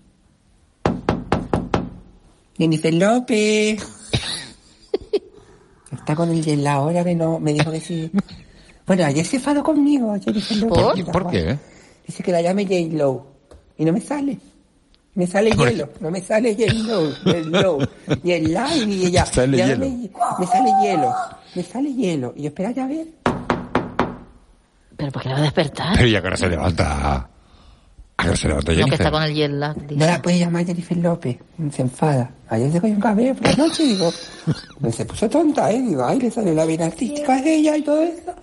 Jennifer 2.57 2.95
López. 2.95 3.83
Está 5.93 6.17
con 6.17 6.31
el 6.31 6.43
de 6.43 6.57
la 6.57 6.81
hora 6.81 7.05
que 7.05 7.15
no, 7.15 7.39
me 7.39 7.53
dijo 7.53 7.71
que 7.71 7.81
sí. 7.81 8.11
Bueno, 8.87 9.05
ayer 9.05 9.27
se 9.27 9.37
enfadó 9.37 9.63
conmigo, 9.63 10.17
Jennifer 10.25 10.57
López. 10.57 10.83
¿Por 10.83 10.95
qué? 10.95 11.05
¿Por 11.05 11.31
qué? 11.31 11.59
Dice 12.07 12.23
que 12.23 12.33
la 12.33 12.41
llame 12.41 12.65
J-Lo. 12.65 13.27
Y 13.77 13.85
no 13.85 13.93
me 13.93 14.01
sale. 14.01 14.39
Me 15.19 15.27
sale 15.27 15.51
Por- 15.55 15.69
hielo, 15.69 15.89
no 15.99 16.11
me 16.13 16.21
sale 16.23 16.55
J-Lo, 16.55 17.11
J-Lo. 17.25 17.79
Y 18.23 18.31
el 18.33 18.45
live 18.45 18.85
y 18.95 19.07
ella. 19.07 19.27
Sale 19.27 19.57
llámame 19.57 19.87
hielo. 19.91 20.03
hi- 20.05 20.11
Me 20.39 20.47
sale 20.47 20.71
hielo, 20.81 21.15
me 21.57 21.63
sale 21.65 21.93
hielo. 21.95 22.33
Y 22.37 22.43
yo, 22.43 22.49
espera 22.49 22.71
ya 22.71 22.85
a 22.85 22.89
ver. 22.89 23.07
¿Pero 24.97 25.13
por 25.13 25.23
qué 25.23 25.29
no 25.29 25.35
va 25.35 25.41
a 25.41 25.45
despertar? 25.45 25.95
Pero 25.97 26.09
ya 26.09 26.21
que 26.21 26.27
ahora 26.27 26.37
se 26.37 26.49
levanta. 26.49 27.17
¿A 28.17 28.23
qué 28.23 28.29
hora 28.29 28.37
se 28.37 28.49
levanta 28.49 28.73
No, 28.73 28.77
que 28.77 28.83
Jennifer? 28.83 29.01
está 29.01 29.11
con 29.13 29.23
el 29.23 29.35
jet 29.35 29.51
lag. 29.51 29.77
dice. 29.77 29.97
No 29.97 30.07
la 30.07 30.23
puede 30.23 30.39
llamar 30.39 30.67
Jennifer 30.67 30.97
López, 30.97 31.37
se 31.73 31.83
enfada. 31.83 32.31
Ayer 32.49 32.73
se 32.73 32.81
cogió 32.81 32.95
un 32.95 33.01
cabello 33.01 33.35
por 33.35 33.45
la 33.47 33.55
noche 33.55 33.83
y 33.85 33.87
digo, 33.95 34.11
pues 34.81 34.95
se 34.97 35.05
puso 35.05 35.29
tonta, 35.29 35.71
¿eh? 35.71 35.81
Digo, 35.81 36.05
ay, 36.05 36.19
le 36.21 36.31
salió 36.31 36.53
la 36.55 36.65
vena 36.65 36.87
artística 36.87 37.41
de 37.43 37.55
ella 37.57 37.77
y 37.77 37.83
todo 37.83 38.03
eso. 38.03 38.35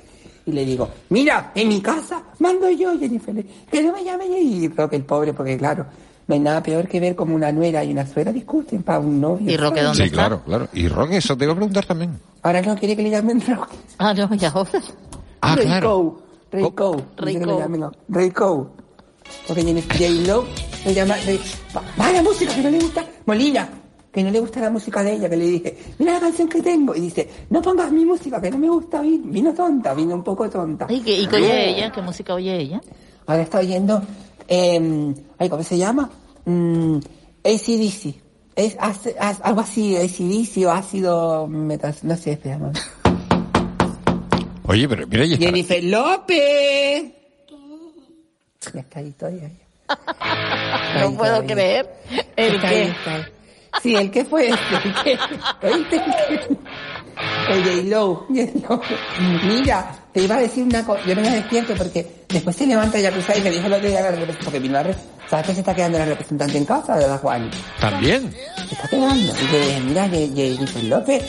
Y 0.45 0.51
le 0.51 0.63
digo, 0.63 0.89
mira, 1.09 1.51
en 1.55 1.67
mi 1.67 1.81
casa 1.81 2.21
mando 2.39 2.69
yo, 2.69 2.97
Jennifer, 2.99 3.33
que 3.71 3.81
no 3.83 3.91
me 3.91 4.03
llame 4.03 4.25
y 4.39 4.69
creo 4.69 4.89
que 4.89 4.95
el 4.97 5.03
pobre, 5.03 5.33
porque 5.33 5.57
claro, 5.57 5.85
no 6.27 6.33
hay 6.35 6.39
nada 6.41 6.61
peor 6.63 6.87
que 6.87 6.99
ver 6.99 7.15
como 7.15 7.35
una 7.35 7.51
nuera 7.51 7.83
y 7.83 7.91
una 7.91 8.05
suegra 8.05 8.31
discuten 8.31 8.83
para 8.83 8.99
un 8.99 9.19
novio. 9.21 9.51
¿Y 9.51 9.57
Roque 9.57 9.81
dónde 9.81 9.97
Sí, 9.97 10.03
está? 10.03 10.15
claro, 10.15 10.41
claro. 10.43 10.67
Y 10.73 10.87
Roque, 10.87 11.17
eso 11.17 11.37
te 11.37 11.43
iba 11.43 11.53
a 11.53 11.55
preguntar 11.55 11.85
también. 11.85 12.19
Ahora 12.41 12.61
no 12.61 12.75
quiere 12.75 12.95
que 12.95 13.03
le 13.03 13.09
llamen 13.11 13.41
Roque. 13.45 13.75
Ah, 13.97 14.13
no, 14.13 14.33
ya 14.35 14.49
ahora. 14.49 14.69
Ah, 15.41 15.55
Rey 15.55 15.65
claro. 15.65 16.21
Le 16.51 16.71
Cow. 16.71 17.03
llamen, 17.59 17.79
no, 17.81 17.91
Rey 18.09 18.31
Cow. 18.31 18.69
Porque 19.47 19.63
J-Lo 19.63 20.45
le 20.85 20.93
llama 20.93 21.15
Rey... 21.25 21.39
Va, 21.75 21.81
va 21.99 22.11
la 22.11 22.21
música 22.23 22.53
que 22.55 22.61
no 22.61 22.69
le 22.69 22.79
gusta. 22.79 23.05
Molina, 23.25 23.67
que 24.11 24.23
no 24.23 24.29
le 24.31 24.39
gusta 24.39 24.59
la 24.61 24.69
música 24.69 25.03
de 25.03 25.13
ella, 25.13 25.29
que 25.29 25.35
le 25.37 25.45
dije, 25.45 25.77
mira 25.99 26.13
la 26.13 26.19
canción 26.21 26.47
que 26.47 26.61
tengo. 26.61 26.95
Y 26.95 27.01
dice, 27.01 27.27
no 27.49 27.61
pongas 27.61 27.91
mi 27.91 28.05
música, 28.05 28.39
que 28.41 28.51
no 28.51 28.57
me 28.57 28.69
gusta. 28.69 29.01
Vino, 29.01 29.23
vino 29.25 29.53
tonta, 29.53 29.93
vino 29.93 30.15
un 30.15 30.23
poco 30.23 30.49
tonta. 30.49 30.85
¿Y 30.89 31.01
qué, 31.01 31.21
y 31.21 31.27
qué 31.27 31.35
oye 31.37 31.69
ella? 31.71 31.91
¿Qué 31.91 32.01
música 32.01 32.33
oye 32.35 32.55
ella? 32.55 32.81
Ahora 33.27 33.41
está 33.41 33.57
oyendo, 33.59 34.01
eh, 34.47 35.13
ay, 35.37 35.49
¿cómo 35.49 35.63
se 35.63 35.77
llama? 35.77 36.09
Mm, 36.45 36.97
ACDC. 37.43 38.15
Es, 38.55 38.77
hace- 38.79 39.15
haz- 39.19 39.41
algo 39.43 39.61
así, 39.61 39.95
ACDC 39.97 40.65
o 40.65 40.71
ácido 40.71 41.47
metas, 41.47 42.03
no 42.03 42.15
sé, 42.15 42.33
espera, 42.33 42.57
no. 42.57 42.71
Oye, 44.67 44.87
pero 44.87 45.05
mira, 45.07 45.25
ya 45.25 45.33
está. 45.35 45.45
Jennifer 45.45 45.83
López. 45.83 47.03
Ya 48.73 48.79
está 48.79 48.99
ahí 48.99 49.11
todavía. 49.11 49.51
No 50.99 51.11
puedo 51.17 51.45
creer. 51.45 51.87
¿El 52.35 52.55
Está 52.55 52.67
ahí, 52.69 52.75
qué? 52.75 52.89
está 52.91 53.15
ahí. 53.15 53.23
Sí, 53.83 53.95
el 53.95 54.09
que 54.09 54.23
fue 54.25 54.47
este, 54.49 54.75
el 54.75 54.93
que, 55.03 55.67
¿oíste? 55.67 56.01
El 57.49 57.63
J-Lo, 57.63 58.15
J-Lo. 58.29 58.81
Mira, 59.43 59.95
te 60.13 60.21
iba 60.23 60.35
a 60.35 60.39
decir 60.39 60.63
una 60.63 60.85
cosa, 60.85 61.01
yo 61.05 61.13
no 61.15 61.21
me 61.21 61.29
despierto 61.31 61.73
porque 61.77 62.07
después 62.29 62.55
se 62.55 62.65
levanta 62.67 62.99
ya 62.99 63.11
cruzada 63.11 63.37
y 63.39 63.41
me 63.41 63.49
dijo 63.51 63.67
lo 63.69 63.79
que 63.81 63.89
la 63.89 64.01
representante, 64.11 64.43
porque 64.43 64.59
vino 64.59 64.73
la 64.73 64.83
re- 64.83 64.95
¿sabes 65.29 65.47
que 65.47 65.53
se 65.53 65.59
está 65.61 65.73
quedando 65.75 65.97
la 65.99 66.05
representante 66.05 66.57
en 66.57 66.65
casa 66.65 66.95
de 66.97 67.07
la 67.07 67.17
Juan? 67.17 67.49
También. 67.79 68.31
Se 68.67 68.75
está 68.75 68.87
quedando. 68.87 69.33
Y 69.41 69.51
le 69.51 69.59
dije, 69.65 69.79
mira, 69.81 70.09
que 70.09 70.29
Jennifer 70.35 70.83
López, 70.83 71.23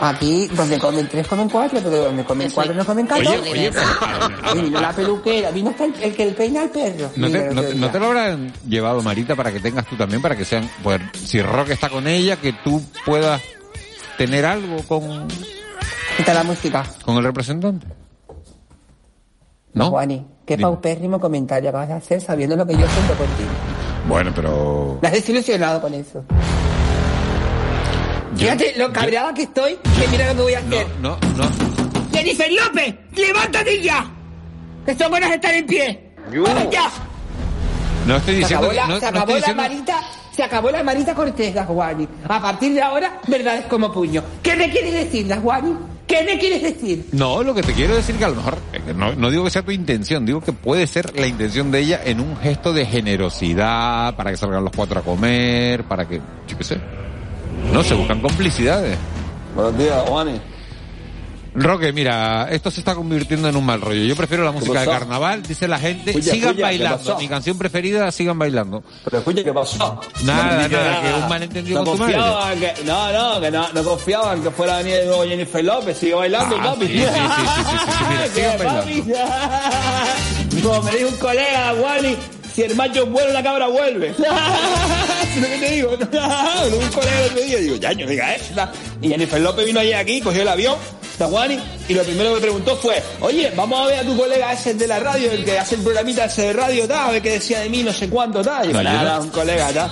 aquí 0.00 0.48
donde 0.48 0.78
comen 0.78 1.06
tres 1.08 1.26
comen 1.28 1.48
cuatro, 1.48 1.78
pero 1.82 2.04
donde 2.04 2.24
comen 2.24 2.46
Eso 2.48 2.54
cuatro 2.56 2.74
no 2.74 2.84
comen 2.84 3.08
Oye, 3.12 3.24
catorce. 3.24 3.50
oye, 3.50 3.70
pero- 3.72 4.58
Y 4.58 4.62
vino 4.62 4.80
la 4.80 4.92
peluquera, 4.92 5.50
vino 5.50 5.70
hasta 5.70 5.84
el, 5.84 5.94
el 6.02 6.14
que 6.16 6.24
le 6.26 6.32
peina 6.32 6.62
al 6.62 6.70
perro. 6.70 7.10
¿No 7.16 7.30
te, 7.30 7.38
el 7.48 7.54
no, 7.54 7.60
otro 7.60 7.72
te- 7.72 7.78
no 7.78 7.90
te 7.90 7.98
lo 8.00 8.06
habrán 8.06 8.52
llevado, 8.68 9.02
Marita, 9.02 9.36
para 9.36 9.52
que 9.52 9.60
tengas 9.60 9.86
tú 9.86 9.96
también, 9.96 10.20
para 10.22 10.36
que 10.36 10.44
sean, 10.44 10.68
pues, 10.82 11.00
si 11.24 11.40
Roque 11.42 11.72
está 11.74 11.88
con 11.88 12.06
ella, 12.08 12.36
que 12.36 12.52
tú 12.64 12.82
puedas 13.06 13.40
tener 14.18 14.44
algo 14.44 14.82
con, 14.88 15.28
Quita 16.16 16.34
la 16.34 16.42
música. 16.42 16.84
con 17.04 17.16
el 17.16 17.24
representante? 17.24 17.86
¿No? 19.74 19.90
Juani, 19.90 20.26
qué 20.46 20.56
Dime. 20.56 20.68
paupérrimo 20.68 21.18
comentario 21.20 21.70
acabas 21.70 21.88
de 21.88 21.94
hacer 21.94 22.20
sabiendo 22.20 22.56
lo 22.56 22.66
que 22.66 22.74
yo 22.74 22.86
siento 22.86 23.14
por 23.14 23.26
ti. 23.26 23.44
Bueno, 24.08 24.32
pero... 24.34 24.98
Me 25.00 25.08
has 25.08 25.14
desilusionado 25.14 25.80
con 25.80 25.94
eso. 25.94 26.24
Yo- 28.34 28.38
Fíjate 28.38 28.72
lo 28.76 28.86
yo- 28.88 28.92
cabreada 28.92 29.32
que 29.34 29.42
estoy, 29.42 29.76
que 29.98 30.08
mira 30.10 30.28
lo 30.28 30.36
que 30.36 30.42
voy 30.42 30.54
a 30.54 30.58
hacer. 30.58 30.86
No, 31.00 31.16
no, 31.36 31.44
no. 31.44 31.50
¡Jennifer 32.12 32.50
López! 32.52 32.94
¡Levántate 33.16 33.82
ya! 33.82 34.06
¡Que 34.86 34.94
son 34.96 35.10
buenas 35.10 35.30
estar 35.32 35.54
en 35.54 35.66
pie! 35.66 36.14
¡Ya! 36.70 36.90
No 38.06 38.16
estoy 38.16 38.34
Se 38.34 38.40
diciendo... 38.40 38.66
acabó 38.66 38.72
la, 38.72 38.86
no, 38.88 39.00
se 39.00 39.12
no 39.12 39.18
acabó 39.18 39.30
la 39.32 39.36
diciendo- 39.36 39.62
marita, 39.62 40.00
se 40.34 40.42
acabó 40.42 40.70
la 40.70 40.82
marita 40.82 41.14
cortés, 41.14 41.54
Juani. 41.66 42.08
A 42.28 42.40
partir 42.42 42.74
de 42.74 42.82
ahora, 42.82 43.20
verdades 43.28 43.66
como 43.66 43.92
puño. 43.92 44.22
¿Qué 44.42 44.56
me 44.56 44.68
quieres 44.70 44.92
decir, 44.92 45.32
Juani? 45.40 45.76
¿Qué 46.12 46.22
me 46.24 46.38
quieres 46.38 46.62
decir? 46.62 47.06
No, 47.12 47.42
lo 47.42 47.54
que 47.54 47.62
te 47.62 47.72
quiero 47.72 47.94
decir 47.94 48.16
que 48.16 48.24
a 48.26 48.28
lo 48.28 48.34
mejor, 48.34 48.58
eh, 48.74 48.92
no, 48.94 49.14
no 49.14 49.30
digo 49.30 49.44
que 49.44 49.50
sea 49.50 49.62
tu 49.62 49.70
intención, 49.70 50.26
digo 50.26 50.42
que 50.42 50.52
puede 50.52 50.86
ser 50.86 51.18
la 51.18 51.26
intención 51.26 51.70
de 51.70 51.78
ella 51.80 52.02
en 52.04 52.20
un 52.20 52.36
gesto 52.36 52.74
de 52.74 52.84
generosidad, 52.84 54.14
para 54.14 54.30
que 54.30 54.36
salgan 54.36 54.62
los 54.62 54.74
cuatro 54.76 55.00
a 55.00 55.02
comer, 55.02 55.84
para 55.84 56.06
que, 56.06 56.20
yo 56.46 56.58
qué 56.58 56.64
sé. 56.64 56.78
No, 57.72 57.82
se 57.82 57.94
buscan 57.94 58.20
complicidades. 58.20 58.98
Buenos 59.54 59.78
días, 59.78 60.02
Juanes. 60.06 60.51
Roque, 61.54 61.92
mira, 61.92 62.48
esto 62.50 62.70
se 62.70 62.80
está 62.80 62.94
convirtiendo 62.94 63.46
en 63.48 63.56
un 63.56 63.64
mal 63.66 63.78
rollo. 63.80 64.02
Yo 64.04 64.16
prefiero 64.16 64.42
la 64.44 64.52
música 64.52 64.80
de 64.80 64.86
carnaval, 64.86 65.42
dice 65.42 65.68
la 65.68 65.78
gente. 65.78 66.12
Sigan 66.14 66.34
escucha, 66.36 66.54
¿qué 66.56 66.62
bailando. 66.62 67.18
Mi 67.18 67.28
canción 67.28 67.58
preferida, 67.58 68.10
sigan 68.10 68.38
bailando. 68.38 68.82
Pero 69.04 69.18
escucha, 69.18 69.44
¿qué 69.44 69.52
pasó? 69.52 70.00
Nada, 70.24 70.66
No 70.66 70.78
nada, 70.78 71.02
que 71.02 71.12
un 71.22 71.28
malentendido 71.28 71.80
no 71.80 71.84
con 71.84 71.98
tu 71.98 72.04
madre. 72.04 72.14
que, 72.58 72.72
no, 72.84 73.12
no, 73.12 73.38
que 73.40 73.50
no, 73.50 73.70
no 73.72 73.84
confiaban 73.84 74.42
que 74.42 74.50
fuera 74.50 74.78
venir 74.78 74.94
de 74.94 75.04
nuevo 75.06 75.24
Jennifer 75.24 75.62
López, 75.64 75.98
sigue 75.98 76.14
bailando, 76.14 76.56
Ah, 76.58 76.62
papi. 76.74 76.86
sí, 76.86 76.98
sí, 76.98 77.04
sí, 77.04 77.06
sí, 77.06 77.10
sí, 77.66 77.72
sí, 77.98 78.04
mira, 78.08 78.22
¿Qué, 78.34 78.40
sigan 78.40 78.58
papi? 78.58 79.02
Como 80.66 80.82
me 80.82 80.90
dijo 80.92 81.08
un 81.08 81.16
colega, 81.16 81.74
Wally, 81.74 82.16
si 82.54 82.62
el 82.62 82.74
macho 82.76 83.06
vuelve, 83.06 83.32
la 83.32 83.42
cabra 83.42 83.66
vuelve. 83.68 84.08
¿Es 84.08 84.18
lo 85.40 85.46
que 85.48 85.58
te 85.58 85.70
digo? 85.70 85.90
un 85.90 85.96
colega 86.88 87.20
el 87.20 87.26
otro 87.30 87.40
día, 87.42 87.58
digo, 87.58 87.76
ya, 87.76 87.92
yo 87.92 88.06
diga 88.06 88.34
tal. 88.54 88.70
Y 89.00 89.08
Jennifer 89.08 89.40
López 89.40 89.64
vino 89.66 89.80
ayer 89.80 89.96
aquí, 89.96 90.20
cogió 90.20 90.42
el 90.42 90.48
avión, 90.48 90.76
Y 91.88 91.94
lo 91.94 92.02
primero 92.02 92.30
que 92.30 92.34
me 92.36 92.40
preguntó 92.40 92.76
fue, 92.76 93.02
oye, 93.20 93.52
vamos 93.56 93.80
a 93.80 93.86
ver 93.86 94.00
a 94.00 94.02
tu 94.04 94.16
colega 94.16 94.52
ese 94.52 94.74
de 94.74 94.86
la 94.86 94.98
radio, 95.00 95.30
el 95.32 95.44
que 95.44 95.58
hace 95.58 95.74
el 95.76 95.82
programita 95.82 96.24
ese 96.26 96.42
de 96.48 96.52
radio, 96.52 96.86
tal, 96.88 97.08
a 97.08 97.12
ver 97.12 97.22
qué 97.22 97.30
decía 97.32 97.60
de 97.60 97.68
mí, 97.70 97.82
no 97.82 97.92
sé 97.92 98.08
cuánto, 98.08 98.42
tal. 98.42 98.70
Y 98.70 98.72
nada, 98.72 99.20
un 99.20 99.28
colega, 99.30 99.68
tal. 99.72 99.90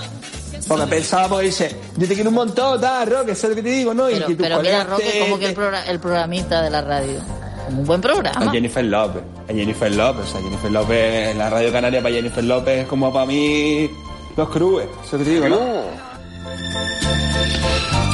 Porque 0.69 0.87
pensaba, 0.87 1.29
porque 1.29 1.47
dice, 1.47 1.75
yo 1.97 2.07
te 2.07 2.14
quiero 2.14 2.29
un 2.31 2.37
montón, 2.37 2.81
tal, 2.81 3.07
Roque, 3.11 3.33
eso 3.33 3.47
es 3.47 3.51
lo 3.51 3.57
que 3.57 3.62
te 3.62 3.71
digo, 3.71 3.93
¿no? 3.93 4.09
y 4.09 4.14
Pero, 4.14 4.27
que 4.29 4.35
tus 4.35 4.43
pero 4.47 4.62
mira, 4.62 4.85
Roque, 4.85 5.05
te- 5.05 5.19
como 5.21 5.38
que 5.38 5.47
el, 5.47 5.57
progra- 5.57 5.85
el 5.88 5.99
programista 6.01 6.62
de 6.62 6.71
la 6.71 6.81
radio. 6.83 7.21
Un 7.69 7.85
buen 7.85 8.01
programa. 8.01 8.47
a 8.47 8.51
Jennifer 8.53 8.85
López, 8.85 9.23
a 9.49 9.53
Jennifer 9.53 9.93
López, 9.95 10.25
o 10.25 10.29
sea, 10.33 10.40
Jennifer 10.40 10.71
López, 10.71 11.37
la 11.37 11.51
radio 11.51 11.73
canaria 11.73 12.03
para 12.03 12.14
Jennifer 12.14 12.45
López 12.45 12.83
es 12.83 12.87
como 12.88 13.12
para 13.12 13.27
mí 13.27 13.88
los 14.37 14.49
crúes, 14.49 14.87
eso 15.05 15.19
que 15.19 15.25
te 15.25 15.31
digo, 15.31 15.49
¿no? 15.49 16.10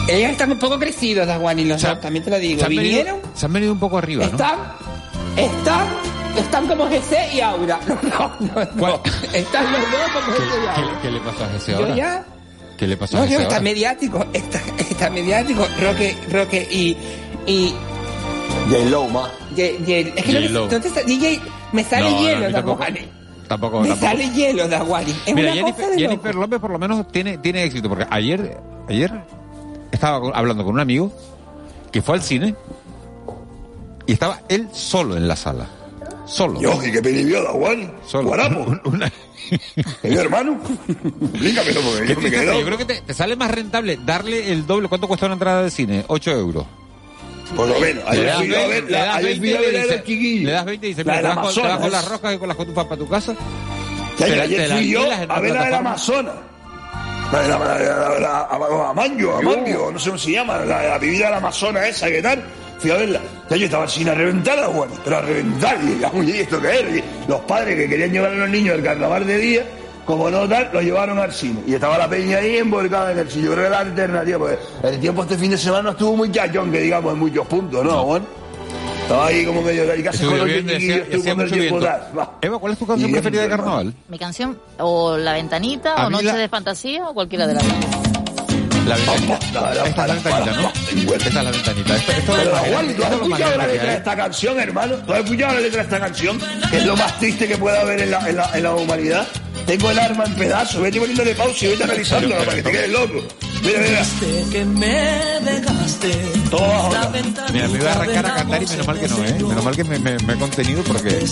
Ellos 0.09 0.31
están 0.31 0.53
un 0.53 0.59
poco 0.59 0.79
crecidos, 0.79 1.27
Daguani, 1.27 1.65
los 1.65 1.83
dos, 1.83 2.01
también 2.01 2.25
te 2.25 2.31
lo 2.31 2.39
digo. 2.39 2.61
Se 2.61 2.67
han, 2.67 2.71
Vinieron, 2.71 3.17
venido, 3.17 3.31
se 3.35 3.47
han 3.47 3.53
venido 3.53 3.73
un 3.73 3.79
poco 3.81 3.99
arriba, 3.99 4.25
¿no? 4.27 4.31
están, 4.31 4.59
están, 5.37 5.87
están 6.39 6.67
como 6.69 6.85
GC 6.87 7.35
y 7.35 7.41
Aura. 7.41 7.81
No, 8.03 8.33
no, 8.41 8.65
no, 8.65 8.71
¿Cuál? 8.79 9.01
Están 9.33 9.73
los 9.73 9.81
dos 9.81 10.01
como 10.15 10.27
¿Qué, 10.37 10.43
GC 10.43 10.49
y 10.53 10.67
Aura. 10.67 10.75
qué- 10.77 11.03
qué 11.03 11.11
le 11.11 11.21
pasó 11.21 11.45
a 11.45 11.59
Yo 11.67 11.77
ahora? 11.79 11.95
ya, 11.97 12.25
¿Qué 12.79 12.87
le 12.87 12.97
pasó 12.97 13.17
no, 13.17 13.23
a 13.23 13.27
yo 13.27 13.35
ese 13.39 13.43
está 13.49 13.61
mediático, 13.61 14.25
está, 14.33 14.61
está 14.79 15.11
mediático, 15.11 15.67
Roque, 15.81 16.17
Roque 16.31 16.69
y, 16.71 16.97
y 17.51 17.75
J-Lo, 18.71 19.09
más. 19.09 19.31
Ye- 19.57 19.79
ye- 19.85 20.13
es 20.15 20.25
que 20.25 20.33
no, 20.33 20.41
J-Lo. 20.41 20.67
me- 20.67 20.79
no 20.79 20.95
sa- 20.95 21.03
DJ, 21.03 21.41
me 21.73 21.85
sale 21.85 22.11
No, 22.11 22.17
no, 22.17 22.21
hielo, 22.23 22.47
mí 22.47 22.53
tampoco. 22.53 22.79
Daguani. 22.85 23.09
Tampoco, 23.49 23.81
Me 23.81 23.89
tampoco. 23.89 24.11
sale 24.13 24.31
hielo, 24.31 24.69
Daguani. 24.69 25.11
Es 25.27 25.35
Mira, 25.35 25.49
una 25.49 25.55
Jennifer, 25.57 25.75
cosa 25.85 25.95
de 25.97 25.99
Jennifer. 26.01 26.35
López 26.35 26.61
por 26.61 26.71
lo 26.71 26.79
menos 26.79 27.09
tiene, 27.09 27.39
tiene 27.39 27.65
éxito, 27.65 27.89
porque 27.89 28.07
ayer, 28.11 28.57
ayer 28.89 29.13
estaba 29.97 30.31
hablando 30.35 30.65
con 30.65 30.75
un 30.75 30.81
amigo 30.81 31.13
que 31.93 32.01
fue 32.03 32.15
al 32.17 32.23
cine 32.23 32.55
y 34.07 34.13
estaba 34.13 34.41
él 34.49 34.69
solo 34.73 35.17
en 35.17 35.27
la 35.29 35.37
sala. 35.37 35.67
Solo. 36.27 36.61
Yo, 36.61 36.83
¿y 36.85 36.91
qué 36.91 37.01
peli 37.03 37.25
vio, 37.25 37.43
Daguani? 37.43 37.89
Solo. 38.07 38.29
Guarapo. 38.29 38.67
Una- 38.85 39.11
¿Es 40.03 40.11
mi 40.11 40.17
hermano? 40.17 40.59
Explícamelo, 40.89 41.81
porque 41.83 42.07
¿Qué 42.07 42.15
yo 42.47 42.55
me 42.55 42.65
creo 42.65 42.79
que 42.79 42.85
te, 42.85 43.01
te 43.03 43.15
sale 43.15 43.37
más 43.37 43.51
rentable 43.51 43.97
darle 44.05 44.53
el 44.53 44.67
doble. 44.67 44.89
¿Cuánto 44.89 45.07
cuesta 45.07 45.27
una 45.27 45.35
entrada 45.35 45.63
de 45.63 45.71
cine? 45.71 46.05
8 46.09 46.31
euros. 46.33 46.67
Por 47.55 47.69
lo 47.69 47.79
menos. 47.79 48.03
Ayer 48.09 48.35
fui 48.35 48.55
a 48.55 48.67
20, 48.67 48.69
ver, 48.69 48.85
le 48.91 48.99
das 48.99 49.17
ayer 49.17 49.39
20 49.41 49.41
fui 49.41 49.55
a 49.55 49.61
ver 49.61 49.73
y 49.73 49.77
a 49.77 49.81
dice- 49.83 49.97
los 49.97 50.05
chiquillos. 50.05 50.45
Le 50.45 50.51
das 50.53 50.65
20 50.65 50.87
y 50.87 50.89
dice, 50.91 51.05
La 51.05 51.13
mira, 51.13 51.23
las 51.29 52.35
y 52.35 52.39
con 52.39 52.49
las 52.49 52.57
cotufas 52.57 52.85
para 52.87 52.97
tu 52.97 53.09
casa. 53.09 53.35
Ya, 54.19 54.27
ayer 54.27 54.71
fui 54.73 54.89
yo 54.91 55.01
a 55.13 55.41
ver 55.41 55.53
la. 55.55 55.97
La 57.33 57.43
de 57.43 57.49
la, 57.49 57.59
la, 57.59 57.79
la, 57.79 58.09
la, 58.09 58.19
la- 58.21 58.41
a- 58.43 58.91
a 58.91 58.95
Mangio, 58.95 59.37
a 59.37 59.43
Mangio, 59.43 59.91
no 59.93 59.99
sé 59.99 60.11
cómo 60.11 60.19
se 60.19 60.31
llama, 60.33 60.59
la, 60.59 60.83
la 60.85 60.99
bebida 60.99 61.27
de 61.27 61.31
la 61.33 61.37
Amazona 61.39 61.87
esa, 61.87 62.07
¿qué 62.09 62.23
tal? 62.23 62.43
Fui 62.79 62.91
a 62.91 62.95
verla. 62.97 63.21
Ya 63.51 63.57
yo 63.57 63.65
estaba 63.67 63.89
sin 63.89 64.09
a 64.09 64.15
reventar, 64.15 64.71
bueno, 64.73 64.93
pero 65.05 65.17
a 65.19 65.21
reventar, 65.23 65.77
y 65.83 66.03
uy, 66.17 66.31
¿esto 66.33 66.59
era? 66.59 66.89
Y 66.89 67.03
los 67.27 67.41
padres 67.41 67.77
que 67.77 67.89
querían 67.89 68.13
llevar 68.13 68.31
a 68.33 68.35
los 68.37 68.49
niños 68.49 68.75
al 68.75 68.83
carnaval 68.83 69.27
de 69.27 69.39
día, 69.39 69.63
como 70.05 70.31
no 70.31 70.49
tal, 70.49 70.71
los 70.73 70.83
llevaron 70.85 71.19
al 71.19 71.33
cine. 71.33 71.61
Y 71.67 71.75
estaba 71.75 71.99
la 71.99 72.09
peña 72.09 72.39
ahí 72.39 72.59
embolcada 72.59 73.11
en 73.13 73.19
el 73.19 73.29
cine. 73.31 73.47
Yo 73.47 73.53
creo 73.53 73.65
que 73.65 73.71
la 73.71 73.79
alternativa, 73.81 74.39
porque 74.39 74.59
el 74.85 75.01
tiempo 75.01 75.23
este 75.23 75.37
fin 75.37 75.51
de 75.51 75.59
semana 75.59 75.83
no 75.83 75.91
estuvo 75.91 76.17
muy 76.17 76.31
chachón, 76.31 76.71
que 76.71 76.81
digamos, 76.81 77.13
en 77.13 77.19
muchos 77.19 77.47
puntos, 77.49 77.85
¿no, 77.85 78.03
Juan? 78.05 78.23
Estaba 79.07 79.27
ahí 79.29 79.45
como 79.47 79.63
medio 79.63 79.95
y 79.95 80.03
casi 80.03 80.25
Estuvo 80.25 80.37
con 80.37 80.49
los. 80.49 81.53
Eva, 82.43 82.59
¿cuál 82.59 82.73
es 82.73 82.79
tu 82.81 82.87
canción 82.89 83.13
preferida 83.13 83.43
de 83.43 83.49
carnaval? 83.49 83.95
Mi 84.09 84.19
canción, 84.19 84.59
o 84.81 85.17
La 85.17 85.33
Ventanita, 85.35 85.95
A 85.95 86.07
o 86.09 86.11
Noche 86.11 86.25
la- 86.25 86.35
de 86.35 86.49
Fantasía, 86.49 87.09
o 87.09 87.15
cualquiera 87.15 87.47
de 87.47 87.55
las 87.55 87.63
dos. 87.63 87.75
La 88.85 88.97
ventanita. 88.97 89.35
Esta 89.37 89.71
es 89.71 90.09
la 90.09 90.15
ventanita, 90.15 90.61
¿no? 90.61 90.73
Esta 91.15 91.29
es 91.29 91.35
la 91.35 91.43
ventanita. 91.51 91.97
Esto, 91.97 92.13
esto 92.13 92.33
es 92.37 92.39
Pero 92.39 92.51
lo 92.51 92.57
Juan, 92.57 92.95
¿tú 92.97 93.05
has 93.05 93.13
escuchado 93.13 93.57
la 93.59 93.67
letra 93.69 93.91
de 93.91 93.97
esta 93.97 94.17
canción, 94.17 94.61
hermano? 94.61 94.97
¿Tú 94.97 95.13
has 95.13 95.19
escuchado 95.21 95.55
la 95.55 95.61
letra 95.61 95.77
de 95.79 95.85
esta 95.85 96.01
canción? 96.01 96.41
Que 96.71 96.77
es 96.79 96.87
lo 96.87 96.97
más 96.97 97.19
triste 97.21 97.47
que 97.47 97.57
pueda 97.59 97.81
haber 97.83 98.01
en 98.03 98.11
la, 98.11 98.29
en 98.29 98.37
la, 98.37 98.51
en 98.55 98.63
la 98.65 98.75
humanidad. 98.75 99.27
Tengo 99.67 99.91
el 99.91 99.99
arma 100.01 100.25
en 100.25 100.35
pedazos, 100.35 100.83
vete 100.83 100.99
poniéndole 100.99 101.35
pausa 101.37 101.65
y 101.65 101.69
vete 101.69 101.85
analizándola 101.85 102.39
para 102.39 102.55
que 102.57 102.63
te 102.63 102.73
quedes 102.73 102.91
loco. 102.91 103.23
Mira, 103.63 103.81
mira. 103.81 104.51
que 104.51 104.65
me 104.65 105.41
dejaste. 105.41 106.11
Todo 106.51 106.91
Mira, 107.53 107.69
me 107.69 107.79
iba 107.79 107.91
a 107.91 107.95
arrancar 107.95 108.27
a 108.27 108.35
cantar 108.35 108.63
y 108.63 108.67
menos 108.67 108.87
mal 108.87 109.01
que 109.01 109.09
no, 109.09 109.25
¿eh? 109.25 109.33
Menos 109.33 109.65
mal 109.65 109.77
que 109.77 109.85
me, 109.85 109.99
me, 109.99 110.19
me 110.19 110.33
he 110.35 110.37
contenido 110.37 110.83
porque... 110.85 111.25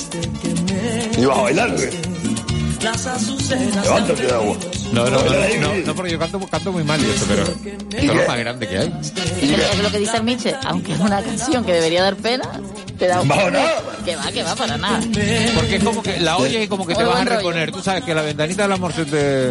¿Y 1.19 1.25
vas 1.25 1.39
a 1.39 1.43
bailar 1.43 1.77
azucenas 2.87 3.85
Levántate 3.85 4.27
de 4.27 4.33
agua. 4.33 4.57
No, 4.93 5.05
no, 5.05 5.11
no, 5.11 5.25
no, 5.25 5.87
no, 5.87 5.95
porque 5.95 6.13
yo 6.13 6.19
canto, 6.19 6.39
canto 6.41 6.73
muy 6.73 6.85
mal 6.85 7.01
y 7.01 7.11
eso, 7.11 7.25
pero 7.29 7.43
esto 7.43 7.97
es 7.97 8.05
lo 8.05 8.27
más 8.27 8.39
grande 8.39 8.69
que 8.69 8.79
hay. 8.79 8.93
Es 9.41 9.83
lo 9.83 9.91
que 9.91 9.99
dice 9.99 10.17
el 10.17 10.23
Miche, 10.25 10.55
aunque 10.65 10.93
es 10.93 11.01
una 11.01 11.23
canción 11.23 11.65
que 11.65 11.73
debería 11.73 12.03
dar 12.03 12.17
pena, 12.17 12.49
te 12.99 13.07
da 13.07 13.21
un 13.21 13.29
nada. 13.29 13.83
Que 14.05 14.17
va, 14.17 14.31
que 14.31 14.43
va, 14.43 14.55
para 14.55 14.77
nada. 14.77 15.01
Porque 15.55 15.77
es 15.77 15.85
como 15.85 16.03
que 16.03 16.21
la 16.21 16.37
oyes 16.37 16.65
y 16.65 16.69
como 16.69 16.87
que 16.87 16.95
te 16.95 17.03
vas 17.03 17.21
a 17.21 17.25
reponer. 17.25 17.73
Tú 17.73 17.81
sabes 17.83 18.05
que 18.05 18.15
la 18.15 18.23
ventanita 18.23 18.63
del 18.63 18.73
amor 18.73 18.93
se 18.93 19.05
te... 19.05 19.51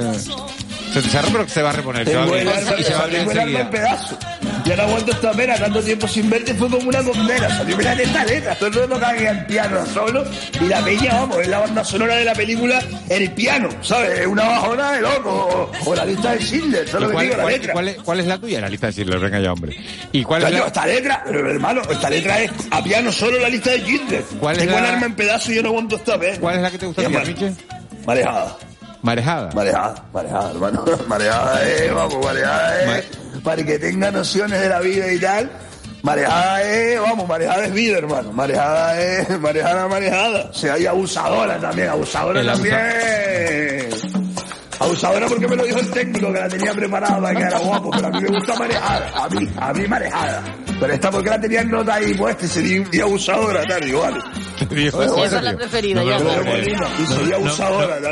Se 0.93 1.01
cerró, 1.10 1.27
pero 1.32 1.47
se 1.47 1.62
va 1.62 1.69
a 1.71 1.73
reponer. 1.73 2.08
Se 2.08 2.15
va 2.15 2.21
a 2.21 2.25
abrir, 2.25 2.43
y 2.79 2.84
se 2.84 2.93
va 2.93 2.99
a 2.99 3.03
abrir 3.03 3.19
enseguida. 3.19 3.69
pedazos. 3.69 4.17
Ya 4.65 4.77
no 4.77 4.84
aguanto 4.84 5.12
esta 5.12 5.32
pena, 5.34 5.56
tanto 5.56 5.82
tiempo 5.82 6.08
sin 6.08 6.29
verte 6.29 6.53
fue 6.53 6.69
como 6.69 6.88
una 6.88 7.03
condena. 7.03 7.49
Salió, 7.49 7.75
mira 7.77 7.93
esta 7.93 8.23
letra, 8.23 8.56
todo 8.56 8.67
el 8.69 8.73
mundo 8.79 8.95
tocaba 8.95 9.17
el 9.17 9.45
piano 9.45 9.86
solo. 9.93 10.23
Y 10.62 10.65
la 10.67 10.82
peña, 10.86 11.13
vamos, 11.15 11.39
es 11.39 11.47
la 11.49 11.60
banda 11.60 11.84
sonora 11.84 12.15
de 12.15 12.23
la 12.25 12.34
película 12.34 12.79
El 13.10 13.32
piano, 13.32 13.67
¿sabes? 13.82 14.19
Es 14.19 14.27
una 14.27 14.43
bajona 14.45 14.91
de 14.93 15.01
loco. 15.01 15.71
O, 15.84 15.89
o 15.89 15.95
la 15.95 16.06
lista 16.06 16.32
de 16.32 16.39
Schindler, 16.39 16.84
eso 16.88 16.97
es 16.97 17.01
¿Y 17.01 17.03
lo 17.03 17.08
que 17.10 17.13
cuál, 17.13 17.25
digo, 17.25 17.36
la 17.38 17.43
cuál- 17.43 17.53
letra. 17.56 17.73
cuál 17.73 17.88
es, 17.89 17.95
cuál 17.97 18.19
es 18.21 18.25
la 18.27 18.38
tuya? 18.38 18.62
La 18.62 18.69
lista 18.69 18.88
de 18.88 18.93
Schindler, 18.93 19.19
venga 19.19 19.39
ya, 19.41 19.51
hombre. 19.51 19.77
¿Y 20.13 20.23
cuál 20.23 20.43
es 20.43 20.51
la, 20.51 20.67
esta 20.67 20.86
letra, 20.86 21.23
pero 21.25 21.49
hermano, 21.51 21.82
esta 21.89 22.10
letra 22.10 22.39
es 22.39 22.51
a 22.71 22.82
piano 22.82 23.12
solo 23.12 23.39
la 23.39 23.49
lista 23.49 23.71
de 23.71 23.79
Schindler. 23.82 24.23
¿Cuál 24.39 24.56
es 24.56 24.60
Tengo 24.65 24.73
la- 24.79 24.79
el 24.79 24.86
arma 24.95 25.06
en 25.08 25.15
pedazos 25.15 25.49
y 25.49 25.56
yo 25.56 25.63
no 25.63 25.69
aguanto 25.69 25.95
esta 25.97 26.17
pena. 26.17 26.38
cuál 26.39 26.56
es 26.56 26.62
la 26.62 26.71
que 26.71 26.77
te 26.77 26.86
gusta 26.86 27.10
Miche? 27.10 27.53
Marejada. 28.06 28.58
Marejada. 29.04 29.52
Marejada, 29.54 29.96
marejada, 30.13 30.52
hermano. 30.52 30.86
Marejada 31.08 31.70
es, 31.70 31.94
vamos, 31.94 32.24
marejada 32.24 32.98
es. 33.00 33.06
Para 33.44 33.63
que 33.63 33.78
tenga 33.78 34.12
nociones 34.12 34.60
de 34.62 34.70
la 34.70 34.80
vida 34.80 35.12
y 35.12 35.20
tal. 35.20 35.52
Marejada 36.04 36.63
es, 36.63 37.02
vamos, 37.02 37.28
marejada 37.28 37.66
es 37.66 37.74
vida, 37.74 37.98
hermano. 37.98 38.32
Marejada 38.32 39.02
es, 39.02 39.39
marejada, 39.42 39.88
marejada. 39.89 40.50
O 40.50 40.54
sea, 40.54 40.76
hay 40.76 40.86
abusadora 40.86 41.60
también, 41.60 41.89
abusadora 41.89 42.39
El 42.39 42.48
también. 42.48 43.89
Abusadora 44.80 45.28
porque 45.28 45.48
me 45.48 45.56
lo 45.56 45.63
dijo 45.66 45.80
el 45.80 45.92
técnico 45.92 46.34
que 46.34 46.39
la 46.39 46.48
tenía 46.50 46.74
preparada 46.74 47.22
para 47.22 47.36
que 47.36 47.44
era 47.44 47.60
guapo, 47.60 47.92
pero 47.92 48.08
a 48.08 48.10
mí 48.10 48.22
me 48.22 48.28
gusta 48.30 48.56
marejada, 48.56 49.12
a 49.16 49.30
mí, 49.30 49.50
a 49.58 49.74
mí 49.74 49.88
marejada. 49.88 50.44
Pero 50.80 50.94
esta 50.94 51.12
porque 51.12 51.30
la 51.30 51.39
tenía 51.39 51.62
en 51.62 51.72
nota 51.72 51.96
ahí 51.96 52.13
puesta 52.13 52.46
y 52.46 52.48
se 52.48 53.02
abusadora, 53.02 53.63
tal, 53.66 53.88
igual. 53.88 54.13
Dijo, 54.13 54.24
Bueno, 54.24 54.24
¿en 54.24 54.53
Esa 54.71 55.38
es 55.38 55.43
la 55.43 55.56
preferida, 55.56 55.99
No 55.99 56.06
me 56.06 56.12
ya 56.12 56.17
lo 56.19 56.23
puedo 56.26 56.39
está. 56.39 56.52
creer. 56.52 56.78
Y 56.99 57.06
sería 57.08 57.38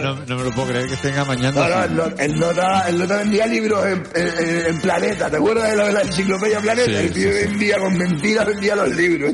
No, 0.02 0.16
no, 0.28 0.38
me 0.38 0.44
lo 0.44 0.52
puedo 0.52 0.68
creer 0.68 0.88
que 0.88 0.94
estén 0.96 1.18
amañando. 1.18 1.68
No, 1.68 1.88
no, 1.88 2.10
nota, 2.38 2.88
el 2.90 3.00
nota 3.00 3.18
vendía 3.18 3.48
libros 3.48 3.86
en, 3.86 4.04
en- 4.16 4.66
en 4.68 4.82
Planeta, 4.82 5.30
¿te 5.30 5.38
acuerdas 5.38 5.70
de 5.72 5.94
la 5.94 6.02
enciclopedia 6.02 6.60
Planeta? 6.60 6.90
Sí, 6.90 6.96
el 6.96 7.12
tío 7.14 7.32
sí. 7.32 7.38
vendía 7.48 7.78
con 7.80 7.98
mentiras, 7.98 8.46
vendía 8.48 8.76
los 8.76 8.90
libros. 8.90 9.34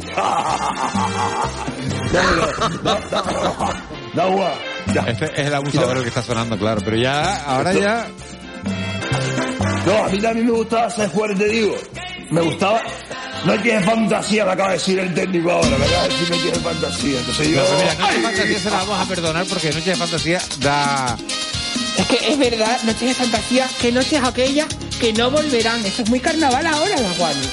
no. 4.15 5.07
Este 5.07 5.25
es 5.25 5.47
el 5.47 5.53
abusador 5.53 5.97
el 5.97 6.03
que 6.03 6.09
está 6.09 6.21
sonando, 6.21 6.57
claro. 6.57 6.81
Pero 6.83 6.97
ya, 6.97 7.43
ahora 7.45 7.71
Esto- 7.71 7.83
ya... 7.83 8.07
No, 9.85 10.05
a 10.05 10.09
mí 10.09 10.19
también 10.19 10.45
me 10.47 10.51
gustaba 10.53 10.85
hacer 10.87 11.09
jugador, 11.09 11.37
te 11.37 11.45
digo. 11.47 11.75
Me 12.31 12.41
gustaba. 12.41 12.81
No 13.47 13.61
tiene 13.61 13.81
fantasía, 13.81 14.43
me 14.45 14.51
acaba 14.51 14.69
de 14.71 14.77
decir 14.77 14.99
el 14.99 15.13
técnico 15.13 15.51
ahora. 15.51 15.77
Me 15.77 15.85
acaba 15.85 16.03
de 16.03 16.09
decir 16.09 16.29
no 16.29 16.35
tiene 16.37 16.59
fantasía. 16.59 17.19
Entonces 17.19 17.47
yo. 17.49 17.61
No, 17.61 17.65
pero 17.65 17.77
mira, 17.79 17.93
Noche 17.93 18.07
de 18.11 18.17
¡Ay! 18.17 18.21
Fantasía 18.23 18.59
se 18.59 18.69
la 18.69 18.77
vamos 18.77 18.99
a 18.99 19.05
perdonar 19.05 19.45
porque 19.45 19.71
Noche 19.71 19.89
de 19.91 19.95
Fantasía 19.95 20.41
da... 20.59 21.17
Es 21.97 22.05
que 22.07 22.31
es 22.31 22.37
verdad, 22.37 22.77
noches 22.83 23.07
de 23.07 23.13
fantasía, 23.15 23.67
que 23.81 23.91
noches 23.91 24.23
aquellas 24.23 24.67
que 24.99 25.13
no 25.13 25.31
volverán. 25.31 25.83
Eso 25.85 26.03
es 26.03 26.09
muy 26.09 26.19
carnaval 26.19 26.65
ahora, 26.67 27.01
Daguani. 27.01 27.47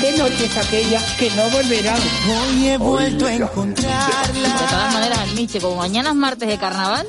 ¿Qué 0.00 0.12
noches 0.18 0.56
aquellas 0.56 1.02
que 1.14 1.30
no 1.30 1.48
volverán? 1.50 1.98
Hoy 2.28 2.68
he 2.68 2.76
vuelto 2.78 3.26
a 3.26 3.28
De 3.30 3.36
encontrarla. 3.36 4.66
todas 4.68 4.94
maneras, 4.94 5.18
el 5.28 5.34
Miche, 5.34 5.60
como 5.60 5.76
mañana 5.76 6.10
es 6.10 6.14
martes 6.16 6.48
de 6.48 6.58
carnaval, 6.58 7.06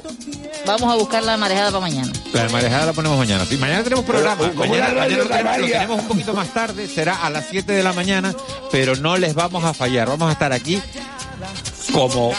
vamos 0.72 0.94
a 0.94 0.98
buscar 0.98 1.24
la 1.24 1.38
marejada 1.38 1.72
para 1.72 1.82
mañana. 1.82 2.12
La 2.34 2.50
marejada 2.50 2.86
la 2.88 2.94
ponemos 2.94 3.18
mañana. 3.18 3.46
Sí, 3.46 3.58
mañana 3.58 3.84
tenemos 3.84 4.06
programa. 4.06 4.38
Pero, 4.40 4.54
¿cómo 4.56 4.66
Mañana, 4.72 4.94
lo, 4.94 5.02
tenemos, 5.02 5.24
lo 5.26 5.30
canaria? 5.30 5.74
tenemos 5.80 6.00
un 6.02 6.08
poquito 6.08 6.34
más 6.34 6.54
tarde, 6.54 6.88
será 6.88 7.16
a 7.24 7.30
las 7.30 7.46
7 7.50 7.72
de 7.72 7.84
la 7.84 7.94
mañana, 7.94 8.34
pero 8.72 8.96
no 8.96 9.18
les 9.18 9.34
vamos 9.34 9.64
a 9.64 9.74
fallar. 9.74 10.08
Vamos 10.08 10.30
a 10.30 10.32
estar 10.34 10.54
aquí 10.54 10.82
como 11.92 12.34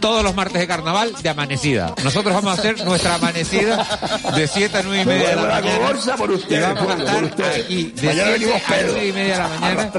todos 0.00 0.24
los 0.24 0.34
martes 0.34 0.60
de 0.60 0.66
carnaval 0.66 1.12
de 1.22 1.28
amanecida. 1.28 1.94
Nosotros 2.02 2.34
vamos 2.34 2.50
a 2.50 2.60
hacer 2.60 2.84
nuestra 2.84 3.14
amanecida 3.14 3.86
de 4.34 4.48
7 4.48 4.78
a 4.78 4.82
9 4.82 5.02
y 5.02 5.06
media 5.06 5.28
de 5.28 5.36
la 5.36 5.42
mañana. 5.42 5.78
bolsa 5.78 6.16
por 6.16 6.30
ustedes, 6.32 6.58
y 6.58 6.74
vamos 6.74 6.92
a 6.92 7.26
estar 7.26 7.46
aquí 7.52 7.92
de 7.94 8.06
Mañana 8.08 8.30
7 8.30 8.32
venimos 8.32 8.62
a 8.62 8.68
pedos, 8.68 8.90
9 8.92 9.08
y 9.08 9.12
media 9.12 9.32
de 9.32 9.38
la 9.38 9.48
mañana. 9.48 9.90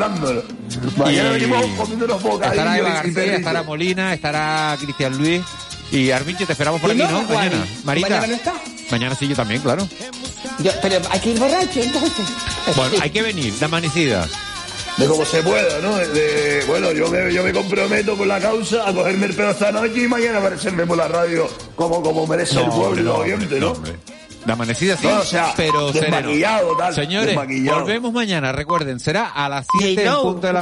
Mañana 0.98 1.30
venimos 1.30 1.66
comiendo 1.78 2.06
unos 2.06 2.22
bocadillos 2.24 2.52
Estará 2.58 2.78
Eva 2.78 2.90
García, 2.90 3.36
estará 3.36 3.64
Molina, 3.64 4.14
estará 4.14 4.78
Cristian 4.80 5.18
Luis 5.18 5.42
y 5.98 6.12
Arminche, 6.12 6.46
te 6.46 6.52
esperamos 6.54 6.82
por 6.82 6.90
¿Y 6.96 7.02
aquí, 7.02 7.12
no. 7.12 7.22
Mañana. 7.24 7.66
Marita. 7.84 8.10
¿Mañana 8.10 8.28
no 8.28 8.34
está? 8.36 8.54
Mañana 8.92 9.16
sí, 9.16 9.28
yo 9.28 9.36
también, 9.36 9.62
claro. 9.62 9.88
Yo- 10.60 10.72
pero 10.82 11.00
hay 11.10 11.20
que 11.20 11.30
ir 11.32 11.40
borracho 11.40 11.80
entonces. 11.82 12.26
Bueno, 12.76 12.96
hay 13.02 13.10
que 13.10 13.22
venir, 13.22 13.54
de 13.54 13.66
amanecida. 13.66 14.28
De 14.98 15.08
como 15.08 15.26
se 15.26 15.42
pueda, 15.42 15.80
¿no? 15.82 15.96
De- 15.98 16.64
bueno, 16.68 16.92
yo 16.92 17.08
me, 17.10 17.34
yo 17.34 17.44
me 17.44 17.52
comprometo 17.52 18.16
con 18.16 18.28
la 18.28 18.40
causa 18.40 18.88
a 18.88 18.94
cogerme 18.94 19.26
el 19.26 19.34
pelo 19.34 19.50
esta 19.52 19.72
noche 19.72 20.04
y 20.04 20.08
mañana 20.08 20.38
aparecerme 20.38 20.86
por 20.86 20.98
la 20.98 21.08
radio 21.08 21.50
como, 21.76 22.02
como 22.04 22.28
merece 22.28 22.60
el 22.60 22.68
pueblo 22.70 23.02
los 23.02 23.20
oyentes, 23.20 23.60
¿no? 23.60 23.74
De 24.46 24.52
amanecida 24.52 24.98
sí, 24.98 25.08
No, 25.08 25.22
o 25.22 25.24
sea, 25.24 25.54
pero 25.56 25.94
sereno. 25.94 26.28
tal, 26.78 26.94
Señores, 26.94 27.34
volvemos 27.34 28.12
mañana, 28.12 28.52
recuerden, 28.52 29.00
será 29.00 29.30
a 29.30 29.48
las 29.48 29.66
7 29.80 29.86
Hey, 29.88 30.06
en 30.06 30.12
no, 30.12 30.22
punto 30.22 30.48
de 30.48 30.54
la 30.54 30.60
¿qué 30.60 30.62